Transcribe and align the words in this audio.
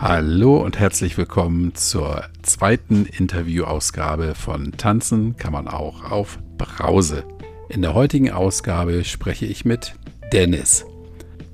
Hallo 0.00 0.58
und 0.58 0.78
herzlich 0.78 1.18
willkommen 1.18 1.74
zur 1.74 2.22
zweiten 2.42 3.04
Interviewausgabe 3.04 4.36
von 4.36 4.70
Tanzen 4.76 5.36
kann 5.36 5.52
man 5.52 5.66
auch 5.66 6.12
auf 6.12 6.38
Brause. 6.56 7.24
In 7.68 7.82
der 7.82 7.94
heutigen 7.94 8.30
Ausgabe 8.30 9.02
spreche 9.02 9.44
ich 9.44 9.64
mit 9.64 9.96
Dennis. 10.32 10.86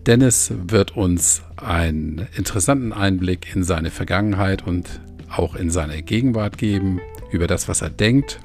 Dennis 0.04 0.52
wird 0.68 0.94
uns 0.94 1.42
einen 1.56 2.26
interessanten 2.36 2.92
Einblick 2.92 3.56
in 3.56 3.64
seine 3.64 3.90
Vergangenheit 3.90 4.66
und 4.66 5.00
auch 5.34 5.54
in 5.54 5.70
seine 5.70 6.02
Gegenwart 6.02 6.58
geben, 6.58 7.00
über 7.30 7.46
das, 7.46 7.66
was 7.66 7.80
er 7.80 7.88
denkt. 7.88 8.40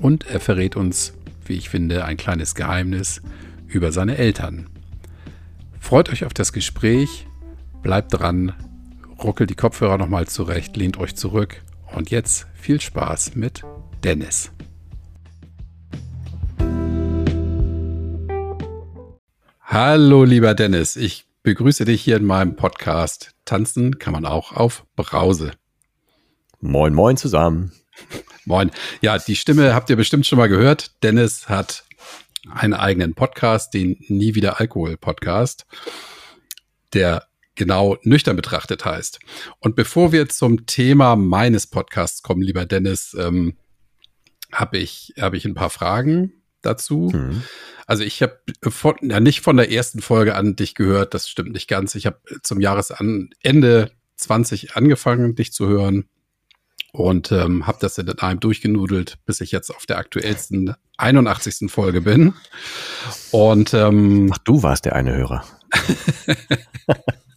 Und 0.00 0.28
er 0.28 0.38
verrät 0.38 0.76
uns, 0.76 1.12
wie 1.44 1.54
ich 1.54 1.70
finde, 1.70 2.04
ein 2.04 2.18
kleines 2.18 2.54
Geheimnis 2.54 3.20
über 3.66 3.90
seine 3.90 4.16
Eltern. 4.16 4.68
Freut 5.80 6.08
euch 6.08 6.24
auf 6.24 6.34
das 6.34 6.52
Gespräch, 6.52 7.26
bleibt 7.82 8.14
dran, 8.14 8.52
ruckelt 9.22 9.50
die 9.50 9.54
Kopfhörer 9.54 9.98
nochmal 9.98 10.26
zurecht, 10.26 10.76
lehnt 10.76 10.98
euch 10.98 11.16
zurück 11.16 11.62
und 11.94 12.10
jetzt 12.10 12.46
viel 12.54 12.80
Spaß 12.80 13.34
mit 13.34 13.62
Dennis. 14.04 14.50
Hallo 19.60 20.24
lieber 20.24 20.54
Dennis, 20.54 20.96
ich 20.96 21.26
begrüße 21.42 21.84
dich 21.84 22.02
hier 22.02 22.16
in 22.16 22.24
meinem 22.24 22.56
Podcast. 22.56 23.34
Tanzen 23.44 23.98
kann 23.98 24.12
man 24.12 24.24
auch 24.24 24.52
auf 24.52 24.84
Brause. 24.96 25.52
Moin, 26.60 26.94
moin 26.94 27.16
zusammen. 27.16 27.72
Moin. 28.44 28.70
Ja, 29.02 29.18
die 29.18 29.36
Stimme 29.36 29.74
habt 29.74 29.90
ihr 29.90 29.96
bestimmt 29.96 30.26
schon 30.26 30.38
mal 30.38 30.48
gehört. 30.48 31.02
Dennis 31.02 31.50
hat 31.50 31.84
einen 32.50 32.72
eigenen 32.72 33.14
Podcast, 33.14 33.74
den 33.74 34.02
Nie 34.08 34.34
wieder 34.34 34.58
Alkohol 34.58 34.96
Podcast, 34.96 35.66
der 36.94 37.27
genau 37.58 37.98
nüchtern 38.02 38.36
betrachtet 38.36 38.84
heißt. 38.84 39.18
Und 39.58 39.76
bevor 39.76 40.12
wir 40.12 40.28
zum 40.28 40.64
Thema 40.64 41.16
meines 41.16 41.66
Podcasts 41.66 42.22
kommen, 42.22 42.40
lieber 42.40 42.64
Dennis, 42.64 43.14
ähm, 43.18 43.58
habe 44.50 44.78
ich, 44.78 45.12
hab 45.18 45.34
ich 45.34 45.44
ein 45.44 45.54
paar 45.54 45.70
Fragen 45.70 46.32
dazu. 46.62 47.10
Mhm. 47.12 47.42
Also 47.86 48.04
ich 48.04 48.22
habe 48.22 48.40
ja 49.02 49.20
nicht 49.20 49.40
von 49.40 49.56
der 49.56 49.70
ersten 49.70 50.00
Folge 50.00 50.34
an 50.34 50.56
dich 50.56 50.74
gehört, 50.74 51.14
das 51.14 51.28
stimmt 51.28 51.52
nicht 51.52 51.68
ganz. 51.68 51.94
Ich 51.94 52.06
habe 52.06 52.20
zum 52.42 52.60
Jahresende 52.60 53.90
20 54.16 54.76
angefangen, 54.76 55.34
dich 55.34 55.52
zu 55.52 55.68
hören 55.68 56.04
und 56.92 57.32
ähm, 57.32 57.66
habe 57.66 57.78
das 57.80 57.98
in 57.98 58.10
einem 58.18 58.40
durchgenudelt, 58.40 59.18
bis 59.24 59.40
ich 59.40 59.52
jetzt 59.52 59.70
auf 59.70 59.86
der 59.86 59.98
aktuellsten 59.98 60.74
81. 60.96 61.70
Folge 61.70 62.00
bin. 62.00 62.34
Und 63.30 63.72
ähm, 63.74 64.30
Ach, 64.32 64.38
du 64.38 64.62
warst 64.62 64.84
der 64.84 64.96
eine 64.96 65.14
Hörer. 65.14 65.44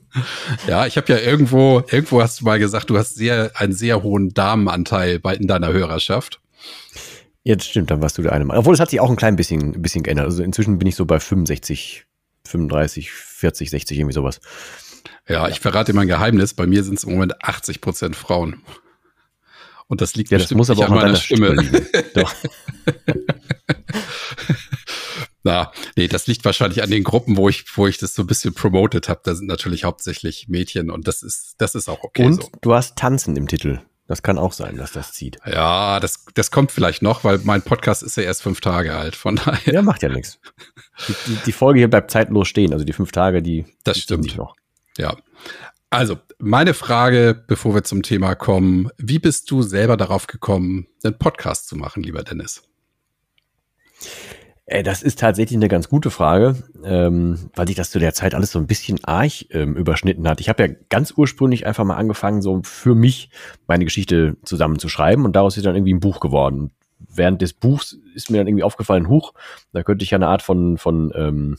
ja, 0.67 0.85
ich 0.85 0.97
habe 0.97 1.11
ja 1.13 1.19
irgendwo, 1.19 1.83
irgendwo 1.89 2.21
hast 2.21 2.41
du 2.41 2.45
mal 2.45 2.59
gesagt, 2.59 2.89
du 2.89 2.97
hast 2.97 3.15
sehr, 3.15 3.51
einen 3.55 3.73
sehr 3.73 4.03
hohen 4.03 4.33
Damenanteil 4.33 5.19
bei, 5.19 5.35
in 5.35 5.47
deiner 5.47 5.71
Hörerschaft. 5.71 6.39
Ja, 7.43 7.55
das 7.55 7.65
stimmt, 7.65 7.89
dann 7.89 8.01
warst 8.01 8.17
du 8.17 8.21
der 8.21 8.33
eine. 8.33 8.45
Obwohl, 8.53 8.73
es 8.73 8.79
hat 8.79 8.91
sich 8.91 8.99
auch 8.99 9.09
ein 9.09 9.15
klein 9.15 9.35
bisschen, 9.35 9.73
ein 9.75 9.81
bisschen 9.81 10.03
geändert. 10.03 10.25
Also 10.25 10.43
inzwischen 10.43 10.77
bin 10.77 10.87
ich 10.87 10.95
so 10.95 11.05
bei 11.05 11.19
65, 11.19 12.05
35, 12.45 13.11
40, 13.11 13.69
60, 13.69 13.97
irgendwie 13.97 14.13
sowas. 14.13 14.39
Ja, 15.27 15.47
ich 15.47 15.59
verrate 15.59 15.91
dir 15.91 15.95
mein 15.95 16.07
Geheimnis. 16.07 16.53
Bei 16.53 16.67
mir 16.67 16.83
sind 16.83 16.97
es 16.97 17.03
im 17.03 17.13
Moment 17.13 17.43
80 17.43 17.81
Prozent 17.81 18.15
Frauen. 18.15 18.61
Und 19.87 20.01
das 20.01 20.15
liegt 20.15 20.31
ja, 20.31 20.37
das 20.37 20.51
muss 20.51 20.69
aber 20.69 20.85
auch 20.85 20.91
an 20.91 20.95
meiner 20.95 21.15
Stimme. 21.15 21.61
Stimme 21.61 21.85
Doch. 22.15 22.33
Na, 25.43 25.71
nee, 25.95 26.07
das 26.07 26.27
liegt 26.27 26.45
wahrscheinlich 26.45 26.83
an 26.83 26.91
den 26.91 27.03
Gruppen, 27.03 27.37
wo 27.37 27.49
ich, 27.49 27.65
wo 27.75 27.87
ich 27.87 27.97
das 27.97 28.13
so 28.13 28.23
ein 28.23 28.27
bisschen 28.27 28.53
promoted 28.53 29.09
habe. 29.09 29.21
Da 29.23 29.33
sind 29.35 29.47
natürlich 29.47 29.83
hauptsächlich 29.83 30.47
Mädchen 30.47 30.91
und 30.91 31.07
das 31.07 31.23
ist, 31.23 31.55
das 31.57 31.75
ist 31.75 31.89
auch 31.89 32.03
okay. 32.03 32.25
Und 32.25 32.43
so. 32.43 32.49
du 32.61 32.73
hast 32.73 32.97
Tanzen 32.97 33.35
im 33.35 33.47
Titel. 33.47 33.81
Das 34.07 34.23
kann 34.23 34.37
auch 34.37 34.51
sein, 34.51 34.75
dass 34.75 34.91
das 34.91 35.13
zieht. 35.13 35.37
Ja, 35.45 36.01
das, 36.01 36.25
das 36.33 36.51
kommt 36.51 36.73
vielleicht 36.73 37.01
noch, 37.01 37.23
weil 37.23 37.39
mein 37.45 37.61
Podcast 37.61 38.03
ist 38.03 38.17
ja 38.17 38.23
erst 38.23 38.43
fünf 38.43 38.59
Tage 38.59 38.93
alt. 38.93 39.15
Von 39.15 39.37
daher. 39.37 39.73
Ja, 39.73 39.81
macht 39.81 40.03
ja 40.03 40.09
nichts. 40.09 40.37
Die, 41.07 41.15
die, 41.27 41.37
die, 41.45 41.51
Folge 41.53 41.79
hier 41.79 41.89
bleibt 41.89 42.11
zeitlos 42.11 42.49
stehen. 42.49 42.73
Also 42.73 42.83
die 42.83 42.91
fünf 42.91 43.13
Tage, 43.13 43.41
die. 43.41 43.65
Das 43.85 43.95
die 43.95 44.01
stimmt. 44.01 44.35
Noch. 44.35 44.55
Ja. 44.97 45.15
Also, 45.89 46.17
meine 46.39 46.73
Frage, 46.73 47.41
bevor 47.47 47.73
wir 47.73 47.83
zum 47.83 48.03
Thema 48.03 48.35
kommen. 48.35 48.89
Wie 48.97 49.19
bist 49.19 49.49
du 49.49 49.61
selber 49.61 49.95
darauf 49.95 50.27
gekommen, 50.27 50.87
einen 51.03 51.17
Podcast 51.17 51.69
zu 51.69 51.77
machen, 51.77 52.03
lieber 52.03 52.23
Dennis? 52.23 52.63
Äh, 54.71 54.83
das 54.83 55.03
ist 55.03 55.19
tatsächlich 55.19 55.57
eine 55.57 55.67
ganz 55.67 55.89
gute 55.89 56.09
Frage, 56.09 56.55
ähm, 56.83 57.49
weil 57.55 57.67
sich 57.67 57.75
das 57.75 57.91
zu 57.91 57.99
der 57.99 58.13
Zeit 58.13 58.33
alles 58.33 58.51
so 58.51 58.59
ein 58.59 58.67
bisschen 58.67 59.03
arg 59.03 59.45
ähm, 59.51 59.75
überschnitten 59.75 60.27
hat. 60.27 60.39
Ich 60.39 60.49
habe 60.49 60.63
ja 60.63 60.73
ganz 60.89 61.13
ursprünglich 61.15 61.65
einfach 61.65 61.83
mal 61.83 61.97
angefangen, 61.97 62.41
so 62.41 62.61
für 62.63 62.95
mich 62.95 63.29
meine 63.67 63.83
Geschichte 63.83 64.37
zusammenzuschreiben 64.43 65.25
und 65.25 65.35
daraus 65.35 65.57
ist 65.57 65.65
dann 65.65 65.75
irgendwie 65.75 65.93
ein 65.93 65.99
Buch 65.99 66.21
geworden. 66.21 66.71
Während 67.13 67.41
des 67.41 67.51
Buchs 67.53 67.97
ist 68.15 68.29
mir 68.29 68.37
dann 68.37 68.47
irgendwie 68.47 68.63
aufgefallen, 68.63 69.09
huch, 69.09 69.33
da 69.73 69.83
könnte 69.83 70.03
ich 70.03 70.11
ja 70.11 70.17
eine 70.17 70.27
Art 70.27 70.41
von, 70.41 70.77
von 70.77 71.11
ähm, 71.15 71.57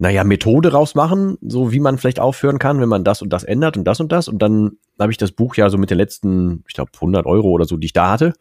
naja, 0.00 0.24
Methode 0.24 0.72
rausmachen, 0.72 1.36
so 1.42 1.72
wie 1.72 1.78
man 1.78 1.98
vielleicht 1.98 2.20
aufhören 2.20 2.58
kann, 2.58 2.80
wenn 2.80 2.88
man 2.88 3.04
das 3.04 3.20
und 3.20 3.30
das 3.30 3.44
ändert 3.44 3.76
und 3.76 3.84
das 3.84 4.00
und 4.00 4.10
das. 4.10 4.28
Und 4.28 4.40
dann 4.40 4.78
habe 4.98 5.12
ich 5.12 5.18
das 5.18 5.30
Buch 5.30 5.56
ja 5.56 5.68
so 5.68 5.76
mit 5.76 5.90
den 5.90 5.98
letzten, 5.98 6.64
ich 6.66 6.72
glaube, 6.72 6.90
100 6.94 7.26
Euro 7.26 7.50
oder 7.50 7.66
so, 7.66 7.76
die 7.76 7.84
ich 7.84 7.92
da 7.92 8.12
hatte. 8.12 8.32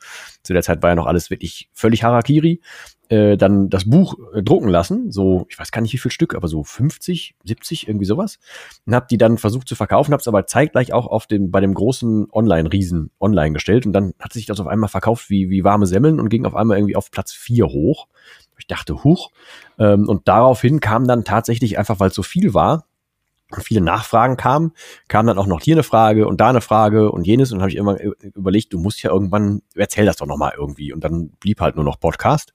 Zu 0.41 0.53
der 0.53 0.61
Zeit 0.61 0.81
war 0.81 0.91
ja 0.91 0.95
noch 0.95 1.05
alles 1.05 1.29
wirklich 1.29 1.69
völlig 1.73 2.01
Harakiri. 2.03 2.61
Äh, 3.09 3.35
dann 3.35 3.69
das 3.69 3.89
Buch 3.89 4.15
äh, 4.33 4.41
drucken 4.41 4.69
lassen, 4.69 5.11
so, 5.11 5.47
ich 5.49 5.59
weiß 5.59 5.71
gar 5.71 5.81
nicht 5.81 5.91
wie 5.91 5.97
viel 5.97 6.11
Stück, 6.11 6.33
aber 6.33 6.47
so 6.47 6.63
50, 6.63 7.35
70, 7.43 7.87
irgendwie 7.89 8.05
sowas. 8.05 8.39
Und 8.85 8.95
habe 8.95 9.07
die 9.09 9.17
dann 9.17 9.37
versucht 9.37 9.67
zu 9.67 9.75
verkaufen, 9.75 10.13
habe 10.13 10.21
es 10.21 10.27
aber 10.29 10.45
zeitgleich 10.45 10.93
auch 10.93 11.07
auf 11.07 11.27
dem, 11.27 11.51
bei 11.51 11.59
dem 11.59 11.73
großen 11.73 12.27
Online-Riesen 12.31 13.11
online 13.19 13.51
gestellt. 13.51 13.85
Und 13.85 13.91
dann 13.91 14.13
hat 14.17 14.31
sich 14.31 14.45
das 14.45 14.61
auf 14.61 14.67
einmal 14.67 14.89
verkauft 14.89 15.29
wie, 15.29 15.49
wie 15.49 15.65
warme 15.65 15.87
Semmeln 15.87 16.21
und 16.21 16.29
ging 16.29 16.45
auf 16.45 16.55
einmal 16.55 16.77
irgendwie 16.77 16.95
auf 16.95 17.11
Platz 17.11 17.33
4 17.33 17.65
hoch. 17.65 18.07
Ich 18.69 18.75
dachte, 18.75 19.03
huch. 19.03 19.31
Ähm, 19.79 20.07
und 20.07 20.27
daraufhin 20.27 20.79
kam 20.79 21.07
dann 21.07 21.23
tatsächlich 21.23 21.79
einfach, 21.79 21.99
weil 21.99 22.09
es 22.09 22.15
so 22.15 22.23
viel 22.23 22.53
war, 22.53 22.85
und 23.51 23.63
viele 23.63 23.81
Nachfragen 23.81 24.37
kamen, 24.37 24.73
kam 25.07 25.25
dann 25.25 25.39
auch 25.39 25.47
noch 25.47 25.61
hier 25.61 25.73
eine 25.73 25.81
Frage 25.81 26.27
und 26.27 26.39
da 26.39 26.49
eine 26.49 26.61
Frage 26.61 27.11
und 27.11 27.25
jenes 27.25 27.51
und 27.51 27.57
dann 27.57 27.63
habe 27.63 27.71
ich 27.71 27.77
immer 27.77 27.97
überlegt, 28.35 28.73
du 28.73 28.79
musst 28.79 29.01
ja 29.01 29.09
irgendwann, 29.09 29.63
erzähl 29.73 30.05
das 30.05 30.17
doch 30.17 30.27
nochmal 30.27 30.53
irgendwie 30.55 30.93
und 30.93 31.03
dann 31.03 31.29
blieb 31.39 31.59
halt 31.59 31.75
nur 31.75 31.83
noch 31.83 31.99
Podcast. 31.99 32.53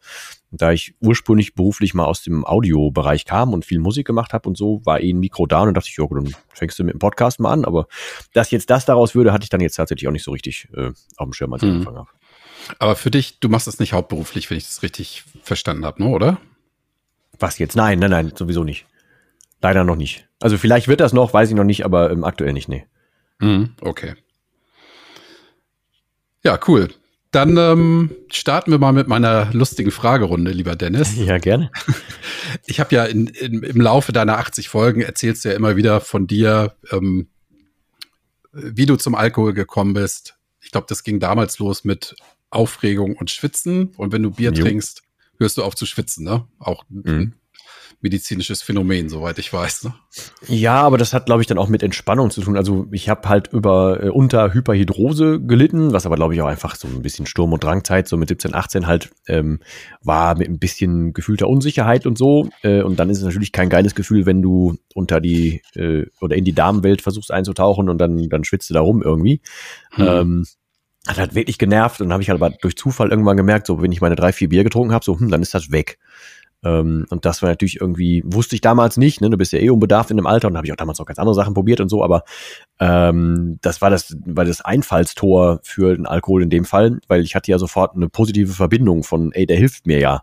Und 0.52 0.62
da 0.62 0.70
ich 0.70 0.94
ursprünglich 1.00 1.56
beruflich 1.56 1.94
mal 1.94 2.04
aus 2.04 2.22
dem 2.22 2.44
Audiobereich 2.44 3.24
kam 3.24 3.52
und 3.52 3.64
viel 3.64 3.80
Musik 3.80 4.06
gemacht 4.06 4.32
habe 4.32 4.48
und 4.48 4.56
so, 4.56 4.82
war 4.84 5.00
eh 5.00 5.12
ein 5.12 5.18
Mikro 5.18 5.46
da 5.46 5.62
und 5.62 5.74
dachte 5.74 5.88
ich, 5.88 5.96
ja, 5.96 6.06
dann 6.08 6.32
fängst 6.50 6.78
du 6.78 6.84
mit 6.84 6.94
dem 6.94 7.00
Podcast 7.00 7.40
mal 7.40 7.52
an, 7.52 7.64
aber 7.64 7.88
dass 8.32 8.52
jetzt 8.52 8.70
das 8.70 8.84
daraus 8.84 9.16
würde, 9.16 9.32
hatte 9.32 9.42
ich 9.42 9.50
dann 9.50 9.60
jetzt 9.60 9.74
tatsächlich 9.74 10.06
auch 10.06 10.12
nicht 10.12 10.22
so 10.22 10.30
richtig 10.30 10.68
äh, 10.76 10.92
auf 11.16 11.26
dem 11.26 11.32
Schirm, 11.32 11.52
als 11.52 11.64
ich 11.64 11.68
hm. 11.68 11.74
angefangen 11.74 11.98
habe. 11.98 12.08
Aber 12.78 12.96
für 12.96 13.10
dich, 13.10 13.40
du 13.40 13.48
machst 13.48 13.66
das 13.66 13.78
nicht 13.78 13.92
hauptberuflich, 13.92 14.50
wenn 14.50 14.56
ich 14.56 14.64
das 14.64 14.82
richtig 14.82 15.24
verstanden 15.42 15.84
habe, 15.84 16.02
ne, 16.02 16.08
oder? 16.08 16.38
Was 17.38 17.58
jetzt? 17.58 17.76
Nein, 17.76 17.98
nein, 17.98 18.10
nein, 18.10 18.32
sowieso 18.34 18.64
nicht. 18.64 18.86
Leider 19.60 19.84
noch 19.84 19.96
nicht. 19.96 20.28
Also 20.40 20.58
vielleicht 20.58 20.88
wird 20.88 21.00
das 21.00 21.12
noch, 21.12 21.32
weiß 21.32 21.48
ich 21.48 21.56
noch 21.56 21.64
nicht, 21.64 21.84
aber 21.84 22.10
ähm, 22.10 22.24
aktuell 22.24 22.52
nicht, 22.52 22.68
nee. 22.68 22.86
Mhm, 23.40 23.74
okay. 23.80 24.14
Ja, 26.42 26.58
cool. 26.68 26.90
Dann 27.30 27.56
ähm, 27.56 28.14
starten 28.30 28.70
wir 28.70 28.78
mal 28.78 28.92
mit 28.92 29.08
meiner 29.08 29.52
lustigen 29.52 29.90
Fragerunde, 29.90 30.52
lieber 30.52 30.76
Dennis. 30.76 31.16
Ja, 31.16 31.38
gerne. 31.38 31.70
Ich 32.66 32.78
habe 32.78 32.94
ja 32.94 33.04
in, 33.04 33.26
in, 33.26 33.62
im 33.62 33.80
Laufe 33.80 34.12
deiner 34.12 34.38
80 34.38 34.68
Folgen 34.68 35.00
erzählst 35.00 35.44
du 35.44 35.48
ja 35.48 35.56
immer 35.56 35.74
wieder 35.74 36.00
von 36.00 36.26
dir, 36.28 36.76
ähm, 36.92 37.26
wie 38.52 38.86
du 38.86 38.96
zum 38.96 39.16
Alkohol 39.16 39.54
gekommen 39.54 39.94
bist. 39.94 40.36
Ich 40.60 40.70
glaube, 40.70 40.86
das 40.88 41.02
ging 41.02 41.18
damals 41.18 41.58
los 41.58 41.84
mit 41.84 42.14
Aufregung 42.54 43.16
und 43.16 43.30
Schwitzen. 43.30 43.92
Und 43.96 44.12
wenn 44.12 44.22
du 44.22 44.30
Bier 44.30 44.52
jo. 44.52 44.64
trinkst, 44.64 45.02
hörst 45.38 45.58
du 45.58 45.62
auf 45.62 45.74
zu 45.74 45.86
schwitzen, 45.86 46.24
ne? 46.24 46.46
Auch 46.58 46.84
mhm 46.88 47.34
medizinisches 48.04 48.62
Phänomen, 48.62 49.08
soweit 49.08 49.38
ich 49.38 49.50
weiß. 49.50 49.84
Ne? 49.84 49.94
Ja, 50.46 50.82
aber 50.82 50.98
das 50.98 51.14
hat, 51.14 51.24
glaube 51.24 51.40
ich, 51.40 51.46
dann 51.46 51.56
auch 51.56 51.68
mit 51.68 51.82
Entspannung 51.82 52.30
zu 52.30 52.42
tun. 52.42 52.56
Also 52.56 52.86
ich 52.92 53.08
habe 53.08 53.26
halt 53.28 53.48
über 53.50 54.04
äh, 54.04 54.08
unter 54.10 54.52
Hyperhidrose 54.52 55.40
gelitten, 55.40 55.92
was 55.92 56.04
aber, 56.04 56.16
glaube 56.16 56.34
ich, 56.34 56.42
auch 56.42 56.46
einfach 56.46 56.76
so 56.76 56.86
ein 56.86 57.00
bisschen 57.00 57.26
Sturm- 57.26 57.54
und 57.54 57.64
Drangzeit, 57.64 58.06
so 58.06 58.18
mit 58.18 58.28
17, 58.28 58.54
18 58.54 58.86
halt 58.86 59.10
ähm, 59.26 59.60
war 60.02 60.36
mit 60.36 60.48
ein 60.48 60.58
bisschen 60.58 61.14
gefühlter 61.14 61.48
Unsicherheit 61.48 62.06
und 62.06 62.18
so. 62.18 62.50
Äh, 62.62 62.82
und 62.82 62.98
dann 62.98 63.08
ist 63.08 63.18
es 63.18 63.24
natürlich 63.24 63.52
kein 63.52 63.70
geiles 63.70 63.94
Gefühl, 63.94 64.26
wenn 64.26 64.42
du 64.42 64.76
unter 64.94 65.22
die 65.22 65.62
äh, 65.74 66.04
oder 66.20 66.36
in 66.36 66.44
die 66.44 66.52
Damenwelt 66.52 67.00
versuchst 67.00 67.32
einzutauchen 67.32 67.88
und 67.88 67.96
dann, 67.96 68.28
dann 68.28 68.44
schwitzt 68.44 68.68
du 68.68 68.74
da 68.74 68.80
rum 68.80 69.02
irgendwie. 69.02 69.40
Hm. 69.92 70.06
Ähm, 70.06 70.44
hat 71.06 71.18
halt 71.18 71.34
wirklich 71.34 71.58
genervt 71.58 72.00
und 72.00 72.12
habe 72.12 72.22
ich 72.22 72.30
halt 72.30 72.40
aber 72.40 72.54
durch 72.60 72.76
Zufall 72.76 73.10
irgendwann 73.10 73.36
gemerkt, 73.36 73.66
so 73.66 73.82
wenn 73.82 73.92
ich 73.92 74.00
meine 74.00 74.16
drei, 74.16 74.32
vier 74.32 74.48
Bier 74.48 74.64
getrunken 74.64 74.94
habe, 74.94 75.04
so, 75.04 75.18
hm, 75.18 75.30
dann 75.30 75.42
ist 75.42 75.54
das 75.54 75.70
weg. 75.70 75.98
Ähm, 76.64 77.04
und 77.10 77.26
das 77.26 77.42
war 77.42 77.50
natürlich 77.50 77.80
irgendwie, 77.80 78.22
wusste 78.24 78.54
ich 78.54 78.62
damals 78.62 78.96
nicht, 78.96 79.20
ne? 79.20 79.28
Du 79.28 79.36
bist 79.36 79.52
ja 79.52 79.58
eh 79.58 79.68
unbedarft 79.68 80.10
in 80.10 80.16
dem 80.16 80.26
Alter 80.26 80.48
und 80.48 80.56
habe 80.56 80.66
ich 80.66 80.72
auch 80.72 80.76
damals 80.76 80.98
noch 80.98 81.04
ganz 81.04 81.18
andere 81.18 81.34
Sachen 81.34 81.52
probiert 81.52 81.80
und 81.80 81.90
so, 81.90 82.02
aber 82.02 82.24
ähm, 82.80 83.58
das 83.60 83.82
war 83.82 83.90
das, 83.90 84.16
war 84.24 84.46
das 84.46 84.62
Einfallstor 84.62 85.60
für 85.62 85.94
den 85.94 86.06
Alkohol 86.06 86.42
in 86.42 86.48
dem 86.50 86.64
Fall, 86.64 87.00
weil 87.06 87.22
ich 87.22 87.34
hatte 87.34 87.50
ja 87.50 87.58
sofort 87.58 87.94
eine 87.94 88.08
positive 88.08 88.52
Verbindung 88.54 89.02
von, 89.02 89.30
ey, 89.32 89.44
der 89.44 89.58
hilft 89.58 89.86
mir 89.86 89.98
ja. 89.98 90.22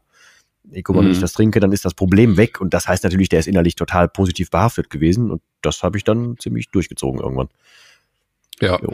ey, 0.72 0.82
guck 0.82 0.96
mal, 0.96 1.02
wenn 1.02 1.10
Mhm. 1.10 1.14
ich 1.14 1.20
das 1.20 1.34
trinke, 1.34 1.60
dann 1.60 1.74
ist 1.74 1.86
das 1.86 1.94
Problem 1.94 2.38
weg. 2.38 2.60
Und 2.60 2.74
das 2.74 2.88
heißt 2.88 3.04
natürlich, 3.04 3.30
der 3.30 3.40
ist 3.40 3.48
innerlich 3.48 3.76
total 3.76 4.08
positiv 4.10 4.50
behaftet 4.50 4.90
gewesen. 4.90 5.30
Und 5.30 5.42
das 5.62 5.84
habe 5.84 5.98
ich 5.98 6.04
dann 6.04 6.38
ziemlich 6.40 6.70
durchgezogen 6.72 7.20
irgendwann. 7.20 7.50
Ja. 8.62 8.80
Jo. 8.82 8.94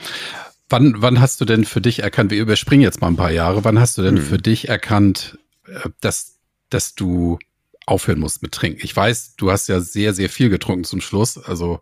Wann, 0.69 0.95
wann 1.01 1.21
hast 1.21 1.39
du 1.39 1.45
denn 1.45 1.63
für 1.65 1.79
dich 1.81 1.99
erkannt, 1.99 2.31
wir 2.31 2.41
überspringen 2.41 2.83
jetzt 2.83 2.99
mal 2.99 3.07
ein 3.07 3.15
paar 3.15 3.31
Jahre, 3.31 3.63
wann 3.63 3.79
hast 3.79 3.97
du 3.97 4.01
denn 4.01 4.17
Hm. 4.17 4.23
für 4.23 4.37
dich 4.37 4.67
erkannt, 4.67 5.37
äh, 5.65 5.89
dass, 6.01 6.39
dass 6.69 6.93
du 6.95 7.39
aufhören 7.85 8.19
musst 8.19 8.41
mit 8.41 8.51
Trinken? 8.51 8.81
Ich 8.83 8.95
weiß, 8.95 9.35
du 9.37 9.51
hast 9.51 9.67
ja 9.69 9.79
sehr, 9.79 10.13
sehr 10.13 10.29
viel 10.29 10.49
getrunken 10.49 10.83
zum 10.83 10.99
Schluss, 10.99 11.37
also 11.37 11.79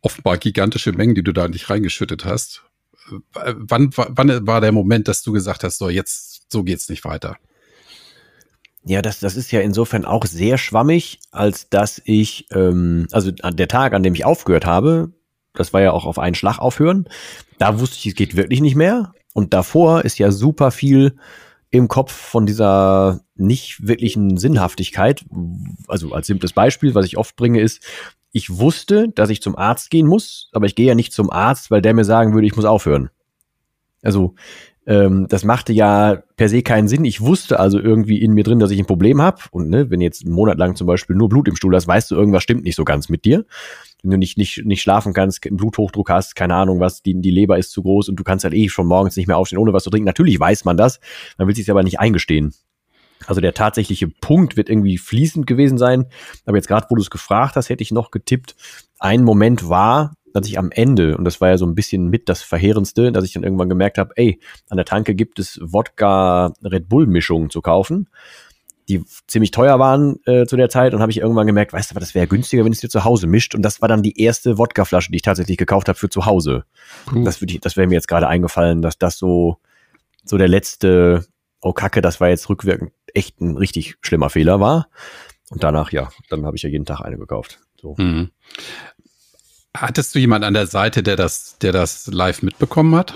offenbar 0.00 0.38
gigantische 0.38 0.92
Mengen, 0.92 1.14
die 1.14 1.22
du 1.22 1.32
da 1.32 1.48
nicht 1.48 1.68
reingeschüttet 1.68 2.24
hast. 2.24 2.62
Äh, 3.34 3.54
Wann, 3.56 3.90
wann 3.94 4.46
war 4.46 4.60
der 4.62 4.72
Moment, 4.72 5.08
dass 5.08 5.22
du 5.22 5.32
gesagt 5.32 5.62
hast, 5.64 5.76
so 5.78 5.90
jetzt, 5.90 6.50
so 6.50 6.62
geht's 6.62 6.88
nicht 6.88 7.04
weiter? 7.04 7.36
Ja, 8.84 9.02
das, 9.02 9.20
das 9.20 9.36
ist 9.36 9.52
ja 9.52 9.60
insofern 9.60 10.06
auch 10.06 10.24
sehr 10.24 10.56
schwammig, 10.56 11.18
als 11.30 11.68
dass 11.68 12.00
ich, 12.06 12.46
ähm, 12.50 13.06
also 13.12 13.30
der 13.30 13.68
Tag, 13.68 13.92
an 13.92 14.02
dem 14.02 14.14
ich 14.14 14.24
aufgehört 14.24 14.64
habe, 14.64 15.12
das 15.52 15.74
war 15.74 15.82
ja 15.82 15.92
auch 15.92 16.06
auf 16.06 16.18
einen 16.18 16.34
Schlag 16.34 16.58
aufhören, 16.58 17.06
da 17.60 17.78
wusste 17.78 17.96
ich, 17.98 18.06
es 18.06 18.14
geht 18.14 18.36
wirklich 18.36 18.60
nicht 18.60 18.74
mehr. 18.74 19.12
Und 19.34 19.54
davor 19.54 20.04
ist 20.04 20.18
ja 20.18 20.32
super 20.32 20.70
viel 20.70 21.16
im 21.70 21.88
Kopf 21.88 22.10
von 22.10 22.46
dieser 22.46 23.20
nicht 23.36 23.86
wirklichen 23.86 24.38
Sinnhaftigkeit. 24.38 25.24
Also 25.86 26.12
als 26.12 26.26
simples 26.26 26.52
Beispiel, 26.52 26.94
was 26.94 27.06
ich 27.06 27.16
oft 27.16 27.36
bringe, 27.36 27.60
ist, 27.60 27.84
ich 28.32 28.58
wusste, 28.58 29.08
dass 29.14 29.30
ich 29.30 29.42
zum 29.42 29.56
Arzt 29.56 29.90
gehen 29.90 30.06
muss, 30.06 30.48
aber 30.52 30.66
ich 30.66 30.74
gehe 30.74 30.86
ja 30.86 30.94
nicht 30.94 31.12
zum 31.12 31.30
Arzt, 31.30 31.70
weil 31.70 31.82
der 31.82 31.94
mir 31.94 32.04
sagen 32.04 32.32
würde, 32.32 32.46
ich 32.46 32.56
muss 32.56 32.64
aufhören. 32.64 33.10
Also 34.02 34.34
ähm, 34.86 35.26
das 35.28 35.44
machte 35.44 35.74
ja 35.74 36.22
per 36.36 36.48
se 36.48 36.62
keinen 36.62 36.88
Sinn. 36.88 37.04
Ich 37.04 37.20
wusste 37.20 37.60
also 37.60 37.78
irgendwie 37.78 38.22
in 38.22 38.32
mir 38.32 38.44
drin, 38.44 38.58
dass 38.58 38.70
ich 38.70 38.78
ein 38.78 38.86
Problem 38.86 39.20
habe. 39.20 39.42
Und 39.50 39.68
ne, 39.68 39.90
wenn 39.90 40.00
jetzt 40.00 40.24
einen 40.24 40.34
Monat 40.34 40.58
lang 40.58 40.76
zum 40.76 40.86
Beispiel 40.86 41.14
nur 41.14 41.28
Blut 41.28 41.46
im 41.48 41.56
Stuhl 41.56 41.74
hast, 41.74 41.86
weißt 41.86 42.10
du, 42.10 42.14
irgendwas 42.14 42.42
stimmt 42.42 42.64
nicht 42.64 42.76
so 42.76 42.84
ganz 42.84 43.10
mit 43.10 43.26
dir. 43.26 43.44
Wenn 44.02 44.12
du 44.12 44.18
nicht, 44.18 44.38
nicht, 44.38 44.64
nicht 44.64 44.82
schlafen 44.82 45.12
kannst, 45.12 45.40
Bluthochdruck 45.50 46.10
hast, 46.10 46.34
keine 46.36 46.54
Ahnung 46.54 46.80
was, 46.80 47.02
die, 47.02 47.20
die 47.20 47.30
Leber 47.30 47.58
ist 47.58 47.70
zu 47.70 47.82
groß 47.82 48.08
und 48.08 48.16
du 48.16 48.24
kannst 48.24 48.44
halt 48.44 48.54
eh 48.54 48.68
schon 48.68 48.86
morgens 48.86 49.16
nicht 49.16 49.26
mehr 49.26 49.36
aufstehen, 49.36 49.58
ohne 49.58 49.72
was 49.72 49.84
zu 49.84 49.90
trinken. 49.90 50.06
Natürlich 50.06 50.38
weiß 50.38 50.64
man 50.64 50.76
das, 50.76 51.00
man 51.38 51.48
will 51.48 51.54
sich 51.54 51.70
aber 51.70 51.82
nicht 51.82 52.00
eingestehen. 52.00 52.54
Also 53.26 53.40
der 53.40 53.54
tatsächliche 53.54 54.08
Punkt 54.08 54.56
wird 54.56 54.70
irgendwie 54.70 54.98
fließend 54.98 55.46
gewesen 55.46 55.78
sein. 55.78 56.06
Aber 56.46 56.56
jetzt 56.56 56.68
gerade, 56.68 56.86
wo 56.88 56.94
du 56.94 57.02
es 57.02 57.10
gefragt 57.10 57.56
hast, 57.56 57.68
hätte 57.68 57.82
ich 57.82 57.92
noch 57.92 58.10
getippt. 58.10 58.56
Ein 58.98 59.24
Moment 59.24 59.68
war, 59.68 60.14
dass 60.32 60.46
ich 60.46 60.58
am 60.58 60.70
Ende, 60.70 61.16
und 61.16 61.24
das 61.24 61.40
war 61.40 61.48
ja 61.48 61.58
so 61.58 61.66
ein 61.66 61.74
bisschen 61.74 62.08
mit 62.08 62.28
das 62.28 62.42
Verheerendste, 62.42 63.12
dass 63.12 63.24
ich 63.24 63.32
dann 63.32 63.42
irgendwann 63.42 63.68
gemerkt 63.68 63.98
habe, 63.98 64.12
ey, 64.16 64.40
an 64.68 64.76
der 64.76 64.86
Tanke 64.86 65.14
gibt 65.14 65.38
es 65.38 65.58
Wodka-Red 65.62 66.88
Bull-Mischungen 66.88 67.50
zu 67.50 67.60
kaufen, 67.60 68.08
die 68.88 69.04
ziemlich 69.26 69.50
teuer 69.50 69.78
waren 69.78 70.18
äh, 70.26 70.46
zu 70.46 70.56
der 70.56 70.68
Zeit. 70.68 70.94
Und 70.94 71.00
habe 71.00 71.12
ich 71.12 71.18
irgendwann 71.18 71.46
gemerkt, 71.46 71.72
weißt 71.72 71.90
du, 71.90 71.94
was, 71.94 72.00
das 72.02 72.14
wäre 72.14 72.26
günstiger, 72.26 72.64
wenn 72.64 72.72
es 72.72 72.80
dir 72.80 72.88
zu 72.88 73.04
Hause 73.04 73.26
mischt. 73.26 73.54
Und 73.54 73.62
das 73.62 73.80
war 73.80 73.88
dann 73.88 74.02
die 74.02 74.20
erste 74.20 74.58
Wodka-Flasche, 74.58 75.10
die 75.12 75.16
ich 75.16 75.22
tatsächlich 75.22 75.56
gekauft 75.58 75.88
habe 75.88 75.98
für 75.98 76.08
zu 76.08 76.26
Hause. 76.26 76.64
Puh. 77.06 77.22
Das, 77.24 77.40
würde 77.40 77.54
ich- 77.54 77.60
das 77.60 77.76
wäre 77.76 77.86
mir 77.86 77.94
jetzt 77.94 78.08
gerade 78.08 78.26
eingefallen, 78.28 78.82
dass 78.82 78.98
das 78.98 79.16
so, 79.18 79.58
so 80.24 80.38
der 80.38 80.48
letzte, 80.48 81.24
oh 81.60 81.72
Kacke, 81.72 82.00
das 82.02 82.20
war 82.20 82.28
jetzt 82.28 82.48
rückwirkend 82.48 82.92
echt 83.14 83.40
ein 83.40 83.56
richtig 83.56 83.96
schlimmer 84.02 84.30
Fehler 84.30 84.60
war. 84.60 84.88
Und 85.50 85.62
danach, 85.64 85.90
ja, 85.92 86.10
dann 86.28 86.46
habe 86.46 86.56
ich 86.56 86.62
ja 86.62 86.68
jeden 86.68 86.84
Tag 86.86 87.00
eine 87.00 87.18
gekauft. 87.18 87.58
So. 87.80 87.94
Mhm. 87.98 88.30
Hattest 89.76 90.14
du 90.14 90.18
jemand 90.18 90.44
an 90.44 90.54
der 90.54 90.66
Seite, 90.66 91.02
der 91.02 91.16
das, 91.16 91.56
der 91.60 91.72
das 91.72 92.06
live 92.08 92.42
mitbekommen 92.42 92.94
hat? 92.96 93.14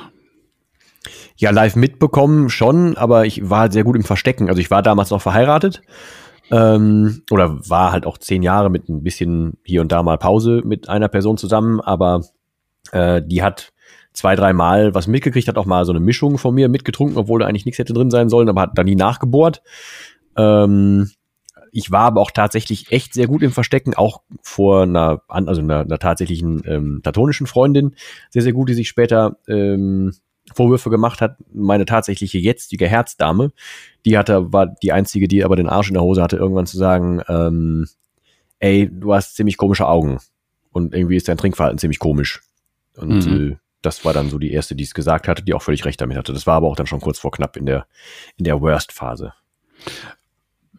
Ja, 1.37 1.51
live 1.51 1.77
mitbekommen 1.77 2.49
schon, 2.49 2.97
aber 2.97 3.27
ich 3.27 3.51
war 3.51 3.61
halt 3.61 3.73
sehr 3.73 3.85
gut 3.85 3.97
im 3.97 4.05
Verstecken. 4.05 4.49
Also 4.49 4.61
ich 4.61 4.71
war 4.71 4.83
damals 4.83 5.11
noch 5.11 5.21
verheiratet 5.21 5.83
ähm, 6.51 7.23
oder 7.31 7.69
war 7.69 7.93
halt 7.93 8.07
auch 8.07 8.19
zehn 8.19 8.43
Jahre 8.43 8.71
mit 8.71 8.89
ein 8.89 9.03
bisschen 9.03 9.59
hier 9.65 9.81
und 9.81 9.91
da 9.91 10.03
mal 10.03 10.19
Pause 10.19 10.63
mit 10.65 10.89
einer 10.89 11.09
Person 11.09 11.37
zusammen, 11.37 11.81
aber 11.81 12.23
äh, 12.93 13.21
die 13.25 13.43
hat 13.43 13.73
zwei, 14.13 14.37
drei 14.37 14.53
Mal 14.53 14.95
was 14.95 15.09
mitgekriegt, 15.09 15.49
hat 15.49 15.59
auch 15.59 15.67
mal 15.67 15.85
so 15.85 15.93
eine 15.93 16.01
Mischung 16.01 16.39
von 16.39 16.55
mir 16.55 16.69
mitgetrunken, 16.69 17.17
obwohl 17.17 17.41
da 17.41 17.47
eigentlich 17.47 17.67
nichts 17.67 17.79
hätte 17.79 17.95
drin 17.95 18.11
sein 18.11 18.29
sollen, 18.29 18.49
aber 18.49 18.63
hat 18.63 18.79
da 18.79 18.85
nie 18.85 18.95
nachgebohrt. 18.95 19.63
Ähm, 20.37 21.11
ich 21.73 21.91
war 21.91 22.03
aber 22.03 22.21
auch 22.21 22.31
tatsächlich 22.31 22.93
echt 22.93 23.15
sehr 23.15 23.27
gut 23.27 23.43
im 23.43 23.51
Verstecken, 23.51 23.95
auch 23.95 24.23
vor 24.43 24.83
einer, 24.83 25.23
also 25.27 25.61
einer, 25.61 25.81
einer 25.81 25.99
tatsächlichen 25.99 26.63
ähm, 26.67 27.01
platonischen 27.03 27.49
Freundin, 27.49 27.97
sehr, 28.31 28.43
sehr 28.43 28.53
gut, 28.53 28.69
die 28.69 28.75
sich 28.75 28.89
später 28.89 29.39
ähm, 29.49 30.13
Vorwürfe 30.53 30.91
gemacht 30.91 31.21
hat. 31.21 31.37
Meine 31.53 31.85
tatsächliche 31.87 32.39
jetzige 32.39 32.87
Herzdame, 32.87 33.53
die 34.05 34.19
hatte, 34.19 34.53
war 34.53 34.67
die 34.67 34.93
einzige, 34.93 35.29
die 35.29 35.45
aber 35.45 35.57
den 35.57 35.69
Arsch 35.69 35.89
in 35.89 35.95
der 35.95 36.03
Hose 36.03 36.23
hatte, 36.23 36.37
irgendwann 36.37 36.67
zu 36.67 36.77
sagen, 36.77 37.23
ähm, 37.29 37.89
ey, 38.59 38.91
du 38.93 39.15
hast 39.15 39.37
ziemlich 39.37 39.57
komische 39.57 39.87
Augen 39.87 40.19
und 40.71 40.95
irgendwie 40.95 41.17
ist 41.17 41.29
dein 41.29 41.39
Trinkverhalten 41.39 41.79
ziemlich 41.79 41.99
komisch. 41.99 42.43
Und 42.97 43.27
Mhm. 43.27 43.53
äh, 43.53 43.57
das 43.83 44.05
war 44.05 44.13
dann 44.13 44.31
so 44.31 44.39
die 44.39 44.53
erste, 44.53 44.75
die 44.75 44.85
es 44.85 44.95
gesagt 44.95 45.29
hatte, 45.29 45.43
die 45.43 45.53
auch 45.55 45.63
völlig 45.63 45.85
recht 45.85 46.01
damit 46.01 46.17
hatte. 46.17 46.33
Das 46.33 46.47
war 46.47 46.55
aber 46.57 46.69
auch 46.69 46.77
dann 46.77 46.87
schon 46.87 47.01
kurz 47.01 47.19
vor 47.19 47.31
knapp 47.33 47.57
in 47.57 47.67
der, 47.67 47.87
in 48.37 48.45
der 48.45 48.61
Worst-Phase. 48.61 49.35